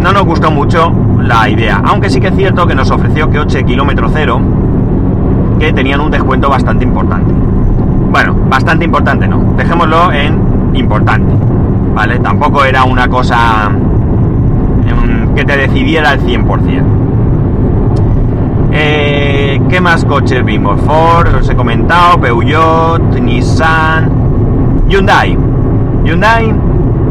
no 0.01 0.13
nos 0.13 0.25
gustó 0.25 0.51
mucho 0.51 0.93
la 1.21 1.49
idea, 1.49 1.81
aunque 1.85 2.11
sí 2.11 2.21
que 2.21 2.29
es 2.29 2.37
cierto 2.37 2.67
que 2.67 2.75
nos 2.75 2.91
ofreció 2.91 3.31
que 3.31 3.39
8 3.39 3.65
kilómetro 3.65 4.09
cero, 4.13 4.41
que 5.59 5.73
tenían 5.73 6.01
un 6.01 6.11
descuento 6.11 6.49
bastante 6.49 6.85
importante. 6.85 7.33
Bueno, 8.11 8.37
bastante 8.49 8.85
importante 8.85 9.27
no, 9.27 9.55
dejémoslo 9.57 10.13
en 10.13 10.75
importante, 10.75 11.33
¿vale? 11.95 12.19
Tampoco 12.19 12.65
era 12.65 12.85
una 12.85 13.09
cosa 13.09 13.71
que 15.35 15.45
te 15.45 15.57
decidiera 15.57 16.11
al 16.11 16.21
100%. 16.21 16.83
Eh, 18.73 19.26
¿Qué 19.69 19.81
más 19.81 20.05
coches 20.05 20.45
vimos? 20.45 20.81
Ford, 20.83 21.35
os 21.41 21.49
he 21.49 21.57
comentado, 21.57 22.21
Peugeot, 22.21 23.19
Nissan, 23.21 24.09
Hyundai. 24.89 25.37
Hyundai, 26.05 26.55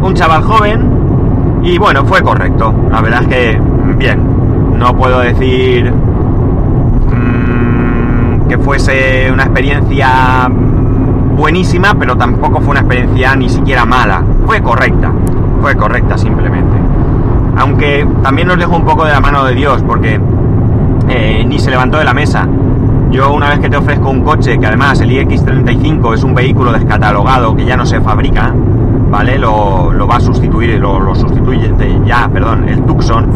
un 0.02 0.14
chaval 0.14 0.42
joven, 0.42 1.60
y 1.64 1.78
bueno, 1.78 2.06
fue 2.06 2.22
correcto. 2.22 2.74
La 2.90 3.02
verdad 3.02 3.24
es 3.24 3.28
que, 3.28 3.62
bien, 3.98 4.20
no 4.80 4.96
puedo 4.96 5.20
decir 5.20 5.92
mmm, 7.12 8.48
que 8.48 8.58
fuese 8.58 9.30
una 9.32 9.44
experiencia 9.44 10.50
buenísima, 11.36 11.94
pero 11.96 12.16
tampoco 12.16 12.62
fue 12.62 12.72
una 12.72 12.80
experiencia 12.80 13.36
ni 13.36 13.50
siquiera 13.50 13.84
mala. 13.84 14.24
Fue 14.46 14.62
correcta, 14.62 15.12
fue 15.62 15.76
correcta 15.76 16.18
simplemente. 16.18 16.78
Aunque 17.58 18.08
también 18.24 18.48
nos 18.48 18.58
dejó 18.58 18.78
un 18.78 18.86
poco 18.86 19.04
de 19.06 19.12
la 19.12 19.20
mano 19.20 19.44
de 19.44 19.56
Dios, 19.56 19.84
porque 19.86 20.22
eh, 21.10 21.44
ni 21.48 21.60
se 21.60 21.70
levantó 21.70 21.98
de 21.98 22.06
la 22.06 22.14
mesa. 22.14 22.48
Yo 23.12 23.34
una 23.34 23.50
vez 23.50 23.60
que 23.60 23.70
te 23.70 23.78
ofrezco 23.78 24.10
un 24.10 24.22
coche, 24.22 24.58
que 24.58 24.66
además 24.66 25.00
el 25.02 25.12
iX35 25.12 26.16
es 26.16 26.24
un 26.24 26.34
vehículo 26.34 26.72
descatalogado 26.72 27.56
que 27.56 27.66
ya 27.66 27.78
no 27.78 27.86
se 27.86 28.02
fabrica, 28.02 28.54
¿vale? 29.10 29.38
Lo, 29.38 29.94
lo 29.94 30.08
va 30.08 30.18
a 30.18 30.20
sustituir, 30.20 30.80
lo, 30.80 31.00
lo 31.00 31.16
sustituye 31.16 31.72
ya, 32.06 32.30
perdón, 32.32 32.68
el 32.70 32.84
Tucson. 32.84 33.30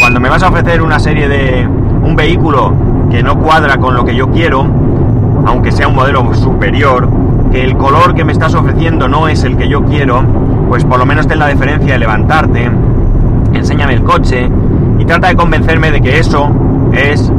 Cuando 0.00 0.20
me 0.20 0.28
vas 0.28 0.42
a 0.42 0.48
ofrecer 0.48 0.82
una 0.82 0.98
serie 0.98 1.28
de... 1.28 1.66
un 1.66 2.16
vehículo 2.16 2.72
que 3.10 3.22
no 3.22 3.38
cuadra 3.38 3.76
con 3.76 3.94
lo 3.94 4.04
que 4.04 4.14
yo 4.14 4.30
quiero, 4.30 4.66
aunque 5.46 5.70
sea 5.72 5.88
un 5.88 5.94
modelo 5.94 6.32
superior, 6.34 7.08
que 7.50 7.62
el 7.62 7.76
color 7.76 8.14
que 8.14 8.24
me 8.24 8.32
estás 8.32 8.54
ofreciendo 8.54 9.08
no 9.08 9.28
es 9.28 9.44
el 9.44 9.56
que 9.56 9.68
yo 9.68 9.84
quiero, 9.84 10.22
pues 10.68 10.84
por 10.84 10.98
lo 10.98 11.06
menos 11.06 11.26
ten 11.26 11.38
la 11.38 11.46
deferencia 11.46 11.92
de 11.92 11.98
levantarte, 11.98 12.70
enséñame 13.52 13.94
el 13.94 14.02
coche 14.02 14.48
y 14.98 15.04
trata 15.04 15.28
de 15.28 15.36
convencerme 15.36 15.90
de 15.90 16.00
que 16.00 16.18
eso 16.18 16.50
es 16.92 17.32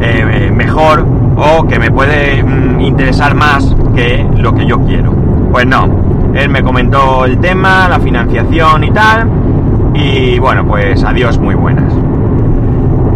eh, 0.00 0.50
mejor 0.54 1.06
o 1.36 1.66
que 1.66 1.78
me 1.78 1.90
puede 1.90 2.42
mm, 2.42 2.80
interesar 2.80 3.34
más 3.34 3.74
que 3.94 4.26
lo 4.36 4.54
que 4.54 4.66
yo 4.66 4.80
quiero. 4.80 5.12
Pues 5.50 5.66
no, 5.66 5.88
él 6.34 6.48
me 6.48 6.62
comentó 6.62 7.24
el 7.24 7.38
tema, 7.38 7.88
la 7.88 7.98
financiación 8.00 8.84
y 8.84 8.90
tal, 8.90 9.28
y 9.94 10.38
bueno, 10.38 10.66
pues 10.66 11.02
adiós 11.04 11.38
muy 11.38 11.54
buenas. 11.54 11.92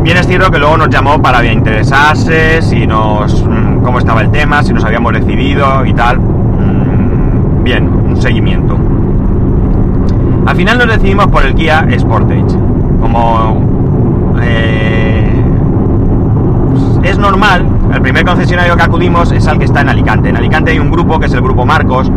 Bien 0.02 0.16
es 0.16 0.26
cierto 0.26 0.50
que 0.50 0.58
luego 0.58 0.76
nos 0.76 0.88
llamó 0.88 1.22
para 1.22 1.44
interesarse, 1.44 2.60
si 2.60 2.86
nos, 2.86 3.44
mm, 3.44 3.82
cómo 3.82 3.98
estaba 3.98 4.20
el 4.22 4.30
tema, 4.30 4.62
si 4.62 4.72
nos 4.72 4.84
habíamos 4.84 5.12
decidido 5.12 5.86
y 5.86 5.92
tal. 5.92 6.18
Mm, 6.18 7.62
bien, 7.62 7.88
un 7.88 8.20
seguimiento. 8.20 8.76
Al 10.44 10.56
final 10.56 10.78
nos 10.78 10.88
decidimos 10.88 11.28
por 11.28 11.46
el 11.46 11.54
Kia 11.54 11.86
Sportage. 11.96 12.58
Como 13.00 13.71
normal, 17.32 17.66
el 17.94 18.02
primer 18.02 18.26
concesionario 18.26 18.76
que 18.76 18.82
acudimos 18.82 19.32
es 19.32 19.48
al 19.48 19.58
que 19.58 19.64
está 19.64 19.80
en 19.80 19.88
Alicante. 19.88 20.28
En 20.28 20.36
Alicante 20.36 20.72
hay 20.72 20.78
un 20.78 20.90
grupo 20.90 21.18
que 21.18 21.26
es 21.26 21.32
el 21.32 21.40
grupo 21.40 21.64
Marcos, 21.64 22.12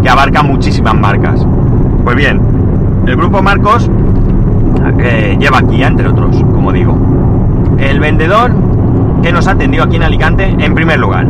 que 0.00 0.08
abarca 0.08 0.44
muchísimas 0.44 0.94
marcas. 0.94 1.44
Pues 2.04 2.14
bien, 2.14 2.40
el 3.04 3.16
grupo 3.16 3.42
Marcos 3.42 3.90
eh, 5.00 5.36
lleva 5.40 5.62
Kia, 5.62 5.88
entre 5.88 6.06
otros, 6.06 6.36
como 6.52 6.70
digo. 6.70 6.96
El 7.78 7.98
vendedor 7.98 8.52
que 9.20 9.32
nos 9.32 9.48
atendió 9.48 9.82
aquí 9.82 9.96
en 9.96 10.04
Alicante, 10.04 10.54
en 10.56 10.74
primer 10.76 11.00
lugar, 11.00 11.26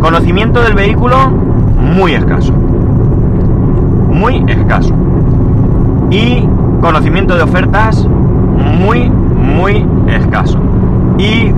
conocimiento 0.00 0.62
del 0.62 0.72
vehículo 0.72 1.28
muy 1.28 2.14
escaso. 2.14 2.54
Muy 2.54 4.42
escaso. 4.48 4.94
Y 6.10 6.48
conocimiento 6.80 7.36
de 7.36 7.42
ofertas 7.42 8.06
muy, 8.06 9.10
muy 9.10 9.86
escaso. 10.08 10.58
Y 11.18 11.52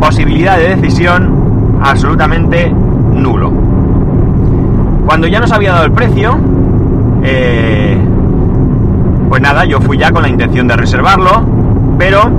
posibilidad 0.00 0.56
de 0.56 0.76
decisión 0.76 1.78
absolutamente 1.82 2.70
nulo. 2.70 3.52
Cuando 5.06 5.26
ya 5.26 5.40
nos 5.40 5.52
había 5.52 5.72
dado 5.72 5.86
el 5.86 5.92
precio, 5.92 6.38
eh, 7.22 7.98
pues 9.28 9.42
nada, 9.42 9.64
yo 9.64 9.80
fui 9.80 9.98
ya 9.98 10.10
con 10.10 10.22
la 10.22 10.28
intención 10.28 10.68
de 10.68 10.76
reservarlo, 10.76 11.42
pero 11.98 12.30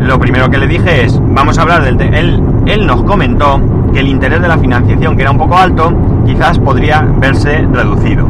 lo 0.00 0.18
primero 0.18 0.50
que 0.50 0.58
le 0.58 0.66
dije 0.66 1.04
es, 1.04 1.20
vamos 1.22 1.58
a 1.58 1.62
hablar 1.62 1.84
del... 1.84 2.00
Él, 2.14 2.42
él 2.66 2.86
nos 2.86 3.02
comentó 3.02 3.60
que 3.92 4.00
el 4.00 4.08
interés 4.08 4.42
de 4.42 4.48
la 4.48 4.58
financiación, 4.58 5.16
que 5.16 5.22
era 5.22 5.30
un 5.30 5.38
poco 5.38 5.56
alto, 5.56 5.92
quizás 6.26 6.58
podría 6.58 7.02
verse 7.18 7.66
reducido. 7.72 8.28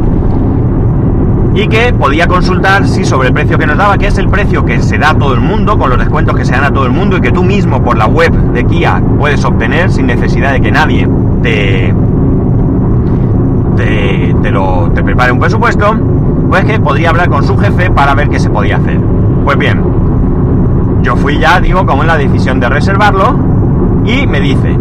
Y 1.57 1.69
que 1.69 1.93
podía 1.95 2.27
consultar 2.27 2.87
si 2.87 3.05
sobre 3.05 3.29
el 3.29 3.35
precio 3.35 3.59
que 3.59 3.67
nos 3.67 3.79
daba, 3.79 3.97
que 3.97 4.09
es 4.09 4.19
el 4.19 4.29
precio 4.29 4.65
que 4.65 4.81
se 4.83 4.99
da 4.99 5.11
a 5.11 5.15
todo 5.15 5.33
el 5.33 5.41
mundo, 5.41 5.79
con 5.79 5.89
los 5.89 5.99
descuentos 5.99 6.37
que 6.37 6.45
se 6.45 6.53
dan 6.53 6.65
a 6.65 6.71
todo 6.71 6.85
el 6.85 6.93
mundo 6.93 7.17
y 7.17 7.23
que 7.23 7.33
tú 7.33 7.43
mismo 7.43 7.83
por 7.83 7.97
la 7.97 8.07
web 8.07 8.31
de 8.53 8.65
Kia 8.65 9.03
puedes 9.19 9.43
obtener 9.43 9.91
sin 9.91 10.07
necesidad 10.07 10.53
de 10.53 10.61
que 10.61 10.71
nadie 10.71 11.09
te, 11.43 11.95
te, 13.77 14.37
te 14.43 14.51
lo, 14.51 14.91
te 14.95 15.03
prepare 15.03 15.33
un 15.33 15.41
presupuesto, 15.41 15.97
pues 16.51 16.65
que 16.67 16.79
podría 16.79 17.09
hablar 17.09 17.31
con 17.31 17.43
su 17.43 17.57
jefe 17.57 17.91
para 17.91 18.15
ver 18.15 18.29
qué 18.29 18.39
se 18.39 18.51
podía 18.51 18.77
hacer. 18.77 19.01
Pues 19.45 19.57
bien, 19.57 19.81
yo 21.03 21.17
fui 21.17 21.39
ya, 21.39 21.61
digo, 21.61 21.87
como 21.87 22.03
en 22.03 22.09
la 22.09 22.19
decisión 22.19 22.61
de 22.61 22.69
reservarlo 22.69 23.35
y 24.05 24.27
me 24.27 24.41
dice 24.41 24.77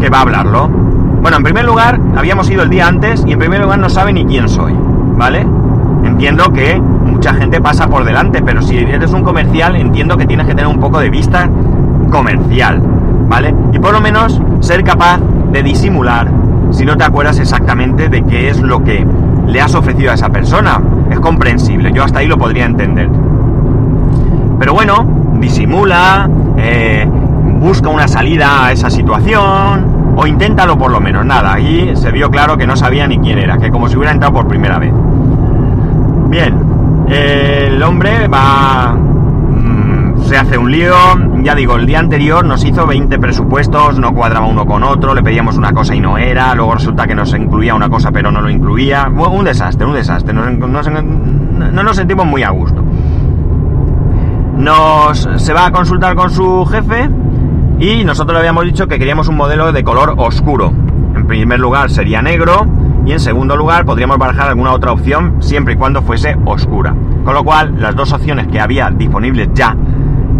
que 0.00 0.10
va 0.10 0.18
a 0.18 0.22
hablarlo. 0.22 0.68
Bueno, 0.68 1.38
en 1.38 1.42
primer 1.42 1.64
lugar, 1.64 1.98
habíamos 2.16 2.50
ido 2.50 2.62
el 2.62 2.68
día 2.68 2.86
antes 2.86 3.24
y 3.26 3.32
en 3.32 3.38
primer 3.38 3.62
lugar 3.62 3.78
no 3.78 3.88
sabe 3.88 4.12
ni 4.12 4.26
quién 4.26 4.48
soy, 4.48 4.74
¿vale? 5.16 5.46
Entiendo 6.04 6.52
que 6.52 6.80
mucha 6.80 7.34
gente 7.34 7.60
pasa 7.60 7.88
por 7.88 8.04
delante, 8.04 8.42
pero 8.42 8.62
si 8.62 8.76
eres 8.76 9.12
un 9.12 9.22
comercial, 9.22 9.76
entiendo 9.76 10.16
que 10.16 10.26
tienes 10.26 10.46
que 10.46 10.54
tener 10.54 10.66
un 10.66 10.80
poco 10.80 11.00
de 11.00 11.10
vista 11.10 11.48
comercial, 12.10 12.80
¿vale? 13.28 13.54
Y 13.72 13.78
por 13.78 13.92
lo 13.92 14.00
menos 14.00 14.40
ser 14.60 14.84
capaz 14.84 15.20
de 15.52 15.62
disimular 15.62 16.28
si 16.74 16.84
no 16.84 16.96
te 16.96 17.04
acuerdas 17.04 17.38
exactamente 17.38 18.08
de 18.08 18.22
qué 18.24 18.48
es 18.48 18.60
lo 18.60 18.82
que 18.82 19.06
le 19.46 19.60
has 19.60 19.74
ofrecido 19.74 20.10
a 20.10 20.14
esa 20.14 20.30
persona. 20.30 20.80
Es 21.10 21.20
comprensible, 21.20 21.92
yo 21.92 22.02
hasta 22.02 22.18
ahí 22.18 22.26
lo 22.26 22.36
podría 22.36 22.64
entender. 22.64 23.08
Pero 24.58 24.74
bueno, 24.74 25.06
disimula, 25.40 26.28
eh, 26.56 27.06
busca 27.60 27.88
una 27.88 28.08
salida 28.08 28.66
a 28.66 28.72
esa 28.72 28.90
situación, 28.90 29.93
o 30.16 30.26
inténtalo 30.26 30.76
por 30.78 30.90
lo 30.90 31.00
menos. 31.00 31.24
Nada, 31.24 31.54
ahí 31.54 31.94
se 31.96 32.10
vio 32.10 32.30
claro 32.30 32.56
que 32.56 32.66
no 32.66 32.76
sabía 32.76 33.06
ni 33.06 33.18
quién 33.18 33.38
era, 33.38 33.58
que 33.58 33.70
como 33.70 33.88
si 33.88 33.96
hubiera 33.96 34.12
entrado 34.12 34.34
por 34.34 34.46
primera 34.46 34.78
vez. 34.78 34.92
Bien, 36.28 36.54
el 37.08 37.82
hombre 37.82 38.28
va... 38.28 38.96
se 40.24 40.36
hace 40.36 40.58
un 40.58 40.70
lío, 40.70 40.94
ya 41.42 41.54
digo, 41.54 41.76
el 41.76 41.86
día 41.86 41.98
anterior 41.98 42.44
nos 42.44 42.64
hizo 42.64 42.86
20 42.86 43.18
presupuestos, 43.18 43.98
no 43.98 44.14
cuadraba 44.14 44.46
uno 44.46 44.66
con 44.66 44.82
otro, 44.82 45.14
le 45.14 45.22
pedíamos 45.22 45.56
una 45.56 45.72
cosa 45.72 45.94
y 45.94 46.00
no 46.00 46.18
era, 46.18 46.54
luego 46.54 46.74
resulta 46.74 47.06
que 47.06 47.14
nos 47.14 47.32
incluía 47.34 47.74
una 47.74 47.88
cosa 47.88 48.10
pero 48.10 48.32
no 48.32 48.40
lo 48.40 48.50
incluía. 48.50 49.08
un 49.08 49.44
desastre, 49.44 49.86
un 49.86 49.94
desastre, 49.94 50.32
no 50.32 51.82
nos 51.82 51.96
sentimos 51.96 52.26
muy 52.26 52.42
a 52.42 52.50
gusto. 52.50 52.82
Nos 54.56 55.28
se 55.36 55.52
va 55.52 55.66
a 55.66 55.72
consultar 55.72 56.14
con 56.14 56.30
su 56.30 56.64
jefe 56.66 57.10
y 57.78 58.04
nosotros 58.04 58.34
le 58.34 58.38
habíamos 58.40 58.64
dicho 58.64 58.86
que 58.86 58.98
queríamos 58.98 59.28
un 59.28 59.36
modelo 59.36 59.72
de 59.72 59.82
color 59.84 60.14
oscuro. 60.16 60.72
En 61.14 61.26
primer 61.26 61.60
lugar 61.60 61.90
sería 61.90 62.22
negro 62.22 62.66
y 63.04 63.12
en 63.12 63.20
segundo 63.20 63.56
lugar 63.56 63.84
podríamos 63.84 64.18
barajar 64.18 64.48
alguna 64.48 64.72
otra 64.72 64.92
opción 64.92 65.42
siempre 65.42 65.74
y 65.74 65.76
cuando 65.76 66.02
fuese 66.02 66.36
oscura. 66.44 66.94
Con 67.24 67.34
lo 67.34 67.44
cual, 67.44 67.74
las 67.78 67.94
dos 67.94 68.12
opciones 68.12 68.46
que 68.48 68.60
había 68.60 68.90
disponibles 68.90 69.48
ya 69.54 69.76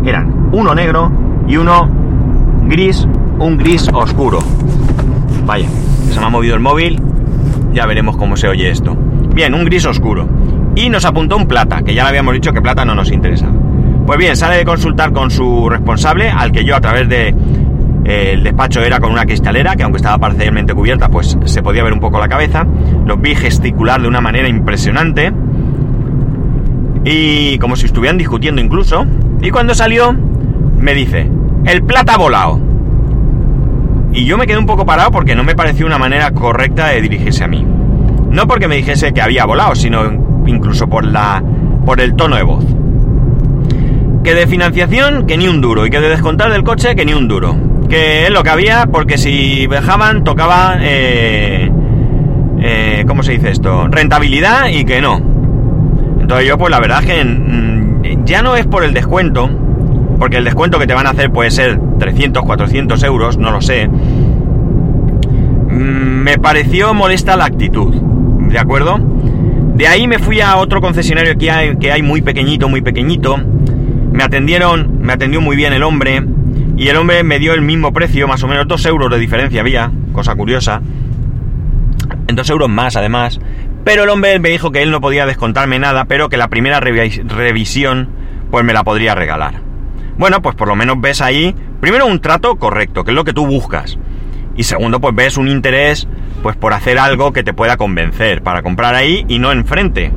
eran 0.04 0.48
uno 0.52 0.74
negro 0.74 1.10
y 1.46 1.56
uno 1.56 1.88
gris, 2.66 3.06
un 3.38 3.56
gris 3.56 3.88
oscuro. 3.92 4.38
Vaya, 5.46 5.68
se 6.10 6.20
me 6.20 6.26
ha 6.26 6.30
movido 6.30 6.54
el 6.54 6.60
móvil, 6.60 7.02
ya 7.72 7.86
veremos 7.86 8.16
cómo 8.16 8.36
se 8.36 8.48
oye 8.48 8.70
esto. 8.70 8.96
Bien, 9.34 9.54
un 9.54 9.64
gris 9.64 9.84
oscuro. 9.86 10.28
Y 10.76 10.88
nos 10.88 11.04
apuntó 11.04 11.36
un 11.36 11.46
plata, 11.46 11.82
que 11.82 11.94
ya 11.94 12.04
le 12.04 12.10
habíamos 12.10 12.34
dicho 12.34 12.52
que 12.52 12.62
plata 12.62 12.84
no 12.84 12.94
nos 12.94 13.10
interesa. 13.10 13.48
Pues 14.06 14.18
bien, 14.18 14.36
sale 14.36 14.58
de 14.58 14.64
consultar 14.66 15.12
con 15.12 15.30
su 15.30 15.68
responsable, 15.70 16.28
al 16.28 16.52
que 16.52 16.64
yo 16.64 16.76
a 16.76 16.80
través 16.80 17.08
de 17.08 17.34
eh, 18.04 18.32
el 18.34 18.44
despacho 18.44 18.82
era 18.82 19.00
con 19.00 19.10
una 19.10 19.24
cristalera, 19.24 19.76
que 19.76 19.82
aunque 19.82 19.96
estaba 19.96 20.18
parcialmente 20.18 20.74
cubierta, 20.74 21.08
pues 21.08 21.38
se 21.46 21.62
podía 21.62 21.82
ver 21.82 21.94
un 21.94 22.00
poco 22.00 22.18
la 22.18 22.28
cabeza. 22.28 22.66
Los 23.06 23.18
vi 23.20 23.34
gesticular 23.34 24.02
de 24.02 24.08
una 24.08 24.20
manera 24.20 24.46
impresionante. 24.46 25.32
Y 27.04 27.58
como 27.58 27.76
si 27.76 27.86
estuvieran 27.86 28.18
discutiendo 28.18 28.60
incluso. 28.60 29.06
Y 29.40 29.50
cuando 29.50 29.74
salió, 29.74 30.14
me 30.78 30.92
dice, 30.92 31.30
el 31.64 31.82
plata 31.82 32.18
volado. 32.18 32.60
Y 34.12 34.26
yo 34.26 34.36
me 34.36 34.46
quedé 34.46 34.58
un 34.58 34.66
poco 34.66 34.84
parado 34.84 35.10
porque 35.10 35.34
no 35.34 35.44
me 35.44 35.56
pareció 35.56 35.86
una 35.86 35.98
manera 35.98 36.30
correcta 36.32 36.88
de 36.88 37.00
dirigirse 37.00 37.42
a 37.42 37.48
mí. 37.48 37.66
No 38.30 38.46
porque 38.46 38.68
me 38.68 38.76
dijese 38.76 39.14
que 39.14 39.22
había 39.22 39.46
volado, 39.46 39.74
sino 39.74 40.44
incluso 40.46 40.88
por 40.88 41.06
la 41.06 41.42
por 41.86 42.00
el 42.00 42.14
tono 42.14 42.36
de 42.36 42.42
voz. 42.42 42.64
Que 44.24 44.34
de 44.34 44.46
financiación, 44.46 45.26
que 45.26 45.36
ni 45.36 45.46
un 45.46 45.60
duro. 45.60 45.86
Y 45.86 45.90
que 45.90 46.00
de 46.00 46.08
descontar 46.08 46.50
del 46.50 46.64
coche, 46.64 46.96
que 46.96 47.04
ni 47.04 47.12
un 47.12 47.28
duro. 47.28 47.56
Que 47.88 48.24
es 48.24 48.30
lo 48.30 48.42
que 48.42 48.50
había, 48.50 48.86
porque 48.86 49.18
si 49.18 49.66
dejaban, 49.66 50.24
tocaba... 50.24 50.78
Eh, 50.80 51.70
eh, 52.66 53.04
¿Cómo 53.06 53.22
se 53.22 53.32
dice 53.32 53.50
esto? 53.50 53.86
Rentabilidad 53.88 54.68
y 54.68 54.86
que 54.86 55.02
no. 55.02 55.20
Entonces 56.18 56.48
yo, 56.48 56.56
pues 56.56 56.70
la 56.70 56.80
verdad 56.80 57.00
es 57.02 57.06
que 57.06 57.22
mm, 57.22 58.24
ya 58.24 58.40
no 58.40 58.56
es 58.56 58.64
por 58.66 58.82
el 58.84 58.94
descuento, 58.94 59.50
porque 60.18 60.38
el 60.38 60.44
descuento 60.44 60.78
que 60.78 60.86
te 60.86 60.94
van 60.94 61.06
a 61.06 61.10
hacer 61.10 61.30
puede 61.30 61.50
ser 61.50 61.78
300, 61.98 62.42
400 62.42 63.02
euros, 63.02 63.36
no 63.36 63.50
lo 63.50 63.60
sé. 63.60 63.86
Mm, 65.68 66.22
me 66.22 66.38
pareció 66.38 66.94
molesta 66.94 67.36
la 67.36 67.44
actitud, 67.44 67.94
¿de 67.94 68.58
acuerdo? 68.58 68.98
De 69.74 69.86
ahí 69.86 70.08
me 70.08 70.18
fui 70.18 70.40
a 70.40 70.56
otro 70.56 70.80
concesionario 70.80 71.36
que 71.36 71.50
hay, 71.50 71.76
que 71.76 71.92
hay 71.92 72.00
muy 72.00 72.22
pequeñito, 72.22 72.70
muy 72.70 72.80
pequeñito. 72.80 73.36
Me 74.14 74.22
atendieron, 74.22 75.00
me 75.00 75.12
atendió 75.12 75.40
muy 75.40 75.56
bien 75.56 75.72
el 75.72 75.82
hombre. 75.82 76.24
Y 76.76 76.86
el 76.86 76.96
hombre 76.96 77.24
me 77.24 77.40
dio 77.40 77.52
el 77.52 77.62
mismo 77.62 77.92
precio, 77.92 78.28
más 78.28 78.44
o 78.44 78.46
menos 78.46 78.68
2 78.68 78.86
euros 78.86 79.10
de 79.10 79.18
diferencia 79.18 79.60
había, 79.60 79.90
cosa 80.12 80.36
curiosa. 80.36 80.80
En 82.28 82.36
2 82.36 82.48
euros 82.50 82.68
más 82.68 82.94
además. 82.94 83.40
Pero 83.82 84.04
el 84.04 84.10
hombre 84.10 84.38
me 84.38 84.50
dijo 84.50 84.70
que 84.70 84.82
él 84.82 84.92
no 84.92 85.00
podía 85.00 85.26
descontarme 85.26 85.80
nada, 85.80 86.04
pero 86.04 86.28
que 86.28 86.36
la 86.36 86.46
primera 86.46 86.78
revisión 86.78 88.08
pues 88.52 88.64
me 88.64 88.72
la 88.72 88.84
podría 88.84 89.16
regalar. 89.16 89.62
Bueno, 90.16 90.40
pues 90.42 90.54
por 90.54 90.68
lo 90.68 90.76
menos 90.76 91.00
ves 91.00 91.20
ahí, 91.20 91.52
primero 91.80 92.06
un 92.06 92.20
trato 92.20 92.54
correcto, 92.54 93.02
que 93.02 93.10
es 93.10 93.16
lo 93.16 93.24
que 93.24 93.32
tú 93.32 93.48
buscas. 93.48 93.98
Y 94.56 94.62
segundo, 94.62 95.00
pues 95.00 95.12
ves 95.16 95.36
un 95.36 95.48
interés 95.48 96.06
pues 96.40 96.54
por 96.54 96.72
hacer 96.72 97.00
algo 97.00 97.32
que 97.32 97.42
te 97.42 97.52
pueda 97.52 97.76
convencer, 97.76 98.42
para 98.42 98.62
comprar 98.62 98.94
ahí 98.94 99.24
y 99.26 99.40
no 99.40 99.50
enfrente. 99.50 100.12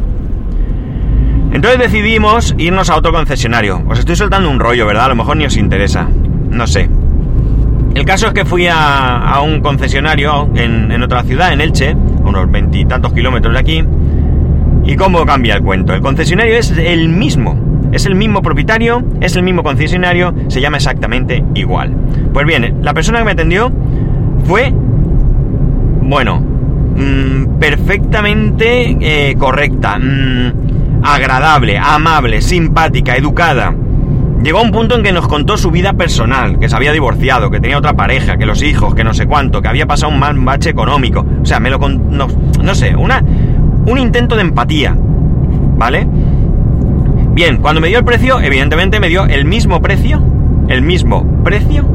Entonces 1.52 1.80
decidimos 1.80 2.54
irnos 2.58 2.90
a 2.90 2.98
otro 2.98 3.12
concesionario. 3.12 3.82
Os 3.88 4.00
estoy 4.00 4.16
soltando 4.16 4.50
un 4.50 4.60
rollo, 4.60 4.86
¿verdad? 4.86 5.06
A 5.06 5.10
lo 5.10 5.16
mejor 5.16 5.38
ni 5.38 5.46
os 5.46 5.58
interesa. 5.58 6.08
No 6.50 6.68
sé. 6.68 6.90
El 7.96 8.06
caso 8.06 8.28
es 8.28 8.34
que 8.34 8.46
fui 8.46 8.68
a, 8.70 9.42
un 9.44 9.62
concesionario 9.62 10.50
en, 10.56 11.02
otra 11.02 11.24
ciudad, 11.24 11.52
en 11.52 11.62
Elche, 11.62 11.96
unos 12.24 12.52
veintitantos 12.52 13.12
kilómetros 13.14 13.54
de 13.54 13.60
aquí. 13.60 13.84
¿Y 14.86 14.96
cómo 14.96 15.26
cambia 15.26 15.56
el 15.56 15.64
cuento? 15.64 15.94
El 15.94 16.02
concesionario 16.02 16.58
es 16.58 16.72
el 16.72 17.10
mismo. 17.10 17.58
Es 17.92 18.06
el 18.06 18.16
mismo 18.16 18.42
propietario, 18.42 19.04
es 19.22 19.36
el 19.36 19.44
mismo 19.44 19.64
concesionario, 19.64 20.34
se 20.50 20.62
llama 20.62 20.78
exactamente 20.78 21.44
igual. 21.56 21.96
Pues 22.34 22.46
bien, 22.46 22.80
la 22.82 22.94
persona 22.94 23.20
que 23.20 23.26
me 23.26 23.32
atendió 23.32 23.72
fue 24.46 24.74
bueno, 26.08 26.40
mm, 26.40 27.60
perfectamente 27.60 28.98
eh, 29.02 29.36
correcta, 29.38 30.00
mm, 30.00 30.67
agradable, 31.04 31.78
amable, 31.78 32.42
simpática, 32.42 33.16
educada. 33.16 33.74
Llegó 34.44 34.60
a 34.60 34.62
un 34.62 34.72
punto 34.72 34.96
en 34.96 35.04
que 35.04 35.12
nos 35.12 35.28
contó 35.28 35.58
su 35.58 35.72
vida 35.72 35.94
personal, 35.94 36.60
que 36.60 36.70
se 36.70 36.76
había 36.76 36.92
divorciado, 36.92 37.50
que 37.50 37.60
tenía 37.60 37.78
otra 37.78 37.94
pareja, 37.94 38.38
que 38.38 38.46
los 38.46 38.62
hijos, 38.62 38.94
que 38.94 39.04
no 39.04 39.14
sé 39.14 39.26
cuánto, 39.26 39.62
que 39.62 39.68
había 39.68 39.88
pasado 39.88 40.12
un 40.12 40.20
mal 40.20 40.38
bache 40.40 40.70
económico. 40.70 41.26
O 41.42 41.46
sea, 41.46 41.60
me 41.60 41.70
lo 41.70 41.80
no, 41.80 42.28
no 42.62 42.76
sé, 42.76 42.96
una, 42.96 43.24
un 43.86 43.98
intento 43.98 44.36
de 44.36 44.42
empatía. 44.42 44.96
¿Vale? 44.96 46.08
Bien, 47.34 47.58
cuando 47.58 47.82
me 47.82 47.88
dio 47.88 48.00
el 48.00 48.06
precio, 48.06 48.40
evidentemente 48.40 49.00
me 49.00 49.10
dio 49.10 49.26
el 49.26 49.46
mismo 49.46 49.82
precio, 49.82 50.22
el 50.68 50.82
mismo 50.82 51.44
precio 51.44 51.86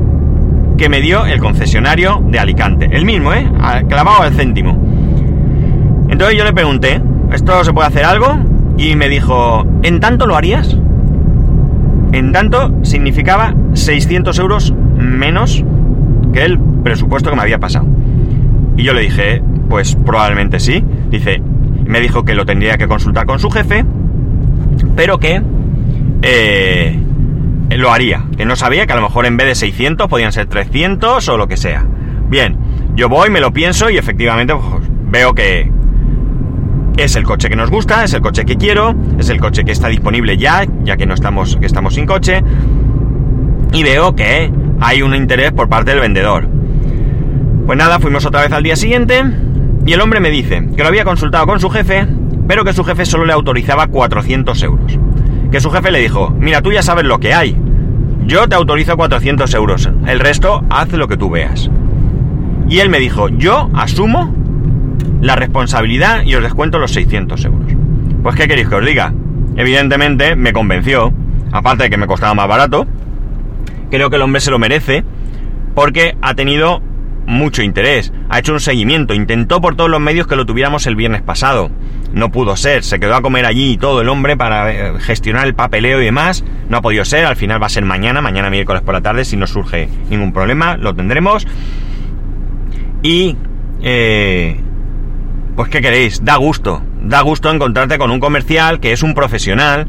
que 0.76 0.88
me 0.88 1.00
dio 1.00 1.26
el 1.26 1.38
concesionario 1.40 2.22
de 2.26 2.38
Alicante. 2.38 2.88
El 2.90 3.04
mismo, 3.04 3.32
¿eh? 3.32 3.48
Clavado 3.88 4.22
al 4.22 4.34
céntimo. 4.34 4.76
Entonces 6.08 6.36
yo 6.36 6.44
le 6.44 6.52
pregunté, 6.52 7.00
¿esto 7.32 7.64
se 7.64 7.72
puede 7.72 7.88
hacer 7.88 8.04
algo? 8.04 8.51
Y 8.76 8.96
me 8.96 9.08
dijo, 9.08 9.64
¿en 9.82 10.00
tanto 10.00 10.26
lo 10.26 10.36
harías? 10.36 10.76
En 12.12 12.32
tanto 12.32 12.72
significaba 12.82 13.54
600 13.74 14.38
euros 14.38 14.74
menos 14.96 15.64
que 16.32 16.44
el 16.44 16.58
presupuesto 16.58 17.30
que 17.30 17.36
me 17.36 17.42
había 17.42 17.58
pasado. 17.58 17.86
Y 18.76 18.82
yo 18.84 18.94
le 18.94 19.02
dije, 19.02 19.42
pues 19.68 19.94
probablemente 19.94 20.60
sí. 20.60 20.84
Dice, 21.10 21.42
me 21.86 22.00
dijo 22.00 22.24
que 22.24 22.34
lo 22.34 22.46
tendría 22.46 22.76
que 22.78 22.88
consultar 22.88 23.26
con 23.26 23.38
su 23.38 23.50
jefe, 23.50 23.84
pero 24.96 25.18
que 25.18 25.42
eh, 26.22 26.98
lo 27.70 27.92
haría. 27.92 28.24
Que 28.36 28.44
no 28.44 28.56
sabía 28.56 28.86
que 28.86 28.92
a 28.92 28.96
lo 28.96 29.02
mejor 29.02 29.26
en 29.26 29.36
vez 29.36 29.46
de 29.46 29.54
600 29.54 30.08
podían 30.08 30.32
ser 30.32 30.46
300 30.46 31.28
o 31.28 31.36
lo 31.36 31.48
que 31.48 31.56
sea. 31.56 31.86
Bien, 32.28 32.56
yo 32.94 33.08
voy, 33.08 33.30
me 33.30 33.40
lo 33.40 33.52
pienso 33.52 33.90
y 33.90 33.98
efectivamente 33.98 34.54
pues, 34.54 34.88
veo 35.10 35.34
que 35.34 35.70
es 36.96 37.16
el 37.16 37.24
coche 37.24 37.48
que 37.48 37.56
nos 37.56 37.70
gusta, 37.70 38.04
es 38.04 38.14
el 38.14 38.20
coche 38.20 38.44
que 38.44 38.56
quiero, 38.56 38.94
es 39.18 39.28
el 39.28 39.40
coche 39.40 39.64
que 39.64 39.72
está 39.72 39.88
disponible 39.88 40.36
ya, 40.36 40.66
ya 40.84 40.96
que 40.96 41.06
no 41.06 41.14
estamos, 41.14 41.56
que 41.56 41.66
estamos 41.66 41.94
sin 41.94 42.06
coche. 42.06 42.42
Y 43.72 43.82
veo 43.82 44.14
que 44.14 44.52
hay 44.80 45.02
un 45.02 45.14
interés 45.14 45.52
por 45.52 45.68
parte 45.68 45.92
del 45.92 46.00
vendedor. 46.00 46.48
Pues 47.66 47.78
nada, 47.78 47.98
fuimos 48.00 48.26
otra 48.26 48.42
vez 48.42 48.52
al 48.52 48.62
día 48.62 48.76
siguiente 48.76 49.22
y 49.86 49.92
el 49.92 50.00
hombre 50.00 50.20
me 50.20 50.30
dice 50.30 50.68
que 50.76 50.82
lo 50.82 50.88
había 50.88 51.04
consultado 51.04 51.46
con 51.46 51.60
su 51.60 51.70
jefe, 51.70 52.06
pero 52.46 52.64
que 52.64 52.72
su 52.72 52.84
jefe 52.84 53.06
solo 53.06 53.24
le 53.24 53.32
autorizaba 53.32 53.86
400 53.86 54.62
euros 54.62 54.98
que 55.52 55.60
su 55.60 55.70
jefe 55.70 55.90
le 55.92 56.00
dijo, 56.00 56.30
mira, 56.30 56.62
tú 56.62 56.72
ya 56.72 56.82
sabes 56.82 57.04
lo 57.04 57.20
que 57.20 57.34
hay. 57.34 57.54
Yo 58.24 58.48
te 58.48 58.56
autorizo 58.56 58.96
400 58.96 59.52
euros. 59.54 59.88
El 60.06 60.18
resto, 60.18 60.64
haz 60.70 60.90
lo 60.92 61.06
que 61.06 61.18
tú 61.18 61.28
veas. 61.28 61.70
Y 62.68 62.78
él 62.78 62.88
me 62.88 62.98
dijo, 62.98 63.28
yo 63.28 63.68
asumo 63.74 64.34
la 65.22 65.36
responsabilidad 65.36 66.24
y 66.24 66.34
os 66.34 66.42
descuento 66.42 66.78
los 66.78 66.90
600 66.92 67.44
euros. 67.44 67.72
Pues, 68.22 68.36
¿qué 68.36 68.48
queréis 68.48 68.68
que 68.68 68.74
os 68.74 68.84
diga? 68.84 69.14
Evidentemente, 69.56 70.36
me 70.36 70.52
convenció. 70.52 71.12
Aparte 71.52 71.84
de 71.84 71.90
que 71.90 71.96
me 71.96 72.06
costaba 72.06 72.34
más 72.34 72.48
barato. 72.48 72.86
Creo 73.90 74.10
que 74.10 74.16
el 74.16 74.22
hombre 74.22 74.40
se 74.40 74.50
lo 74.50 74.58
merece. 74.58 75.04
Porque 75.74 76.16
ha 76.20 76.34
tenido 76.34 76.82
mucho 77.24 77.62
interés, 77.62 78.12
ha 78.28 78.40
hecho 78.40 78.52
un 78.52 78.60
seguimiento, 78.60 79.14
intentó 79.14 79.60
por 79.60 79.76
todos 79.76 79.88
los 79.88 80.00
medios 80.00 80.26
que 80.26 80.36
lo 80.36 80.44
tuviéramos 80.44 80.86
el 80.86 80.96
viernes 80.96 81.22
pasado. 81.22 81.70
No 82.12 82.30
pudo 82.30 82.56
ser, 82.56 82.82
se 82.82 82.98
quedó 82.98 83.14
a 83.14 83.22
comer 83.22 83.46
allí 83.46 83.78
todo 83.78 84.00
el 84.02 84.08
hombre 84.08 84.36
para 84.36 84.70
eh, 84.72 84.92
gestionar 84.98 85.46
el 85.46 85.54
papeleo 85.54 86.02
y 86.02 86.04
demás. 86.04 86.44
No 86.68 86.78
ha 86.78 86.82
podido 86.82 87.04
ser, 87.04 87.24
al 87.24 87.36
final 87.36 87.62
va 87.62 87.66
a 87.66 87.70
ser 87.70 87.84
mañana, 87.84 88.20
mañana 88.20 88.50
miércoles 88.50 88.82
por 88.82 88.92
la 88.92 89.00
tarde, 89.00 89.24
si 89.24 89.36
no 89.36 89.46
surge 89.46 89.88
ningún 90.10 90.32
problema, 90.32 90.76
lo 90.76 90.94
tendremos. 90.94 91.46
Y... 93.02 93.36
Eh, 93.84 94.60
pues 95.56 95.68
¿qué 95.68 95.80
queréis? 95.80 96.24
Da 96.24 96.36
gusto, 96.36 96.82
da 97.02 97.20
gusto 97.20 97.50
encontrarte 97.50 97.98
con 97.98 98.10
un 98.10 98.20
comercial 98.20 98.80
que 98.80 98.92
es 98.92 99.02
un 99.02 99.14
profesional, 99.14 99.86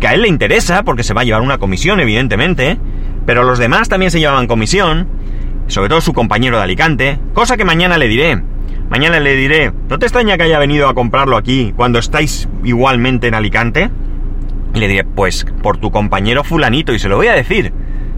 que 0.00 0.08
a 0.08 0.14
él 0.14 0.22
le 0.22 0.28
interesa 0.28 0.82
porque 0.82 1.02
se 1.02 1.14
va 1.14 1.22
a 1.22 1.24
llevar 1.24 1.42
una 1.42 1.58
comisión, 1.58 2.00
evidentemente, 2.00 2.78
pero 3.26 3.44
los 3.44 3.58
demás 3.58 3.88
también 3.88 4.10
se 4.10 4.20
llevaban 4.20 4.46
comisión 4.46 5.08
sobre 5.72 5.88
todo 5.88 6.00
su 6.00 6.12
compañero 6.12 6.58
de 6.58 6.64
Alicante, 6.64 7.18
cosa 7.32 7.56
que 7.56 7.64
mañana 7.64 7.98
le 7.98 8.08
diré. 8.08 8.42
Mañana 8.90 9.20
le 9.20 9.34
diré, 9.36 9.72
¿no 9.88 9.98
te 9.98 10.04
extraña 10.04 10.36
que 10.36 10.42
haya 10.42 10.58
venido 10.58 10.86
a 10.86 10.94
comprarlo 10.94 11.36
aquí 11.36 11.72
cuando 11.74 11.98
estáis 11.98 12.48
igualmente 12.62 13.26
en 13.26 13.34
Alicante? 13.34 13.90
Y 14.74 14.78
le 14.78 14.88
diré, 14.88 15.04
pues 15.04 15.46
por 15.62 15.78
tu 15.78 15.90
compañero 15.90 16.44
fulanito, 16.44 16.92
y 16.92 16.98
se 16.98 17.08
lo 17.08 17.16
voy 17.16 17.28
a 17.28 17.32
decir. 17.32 17.72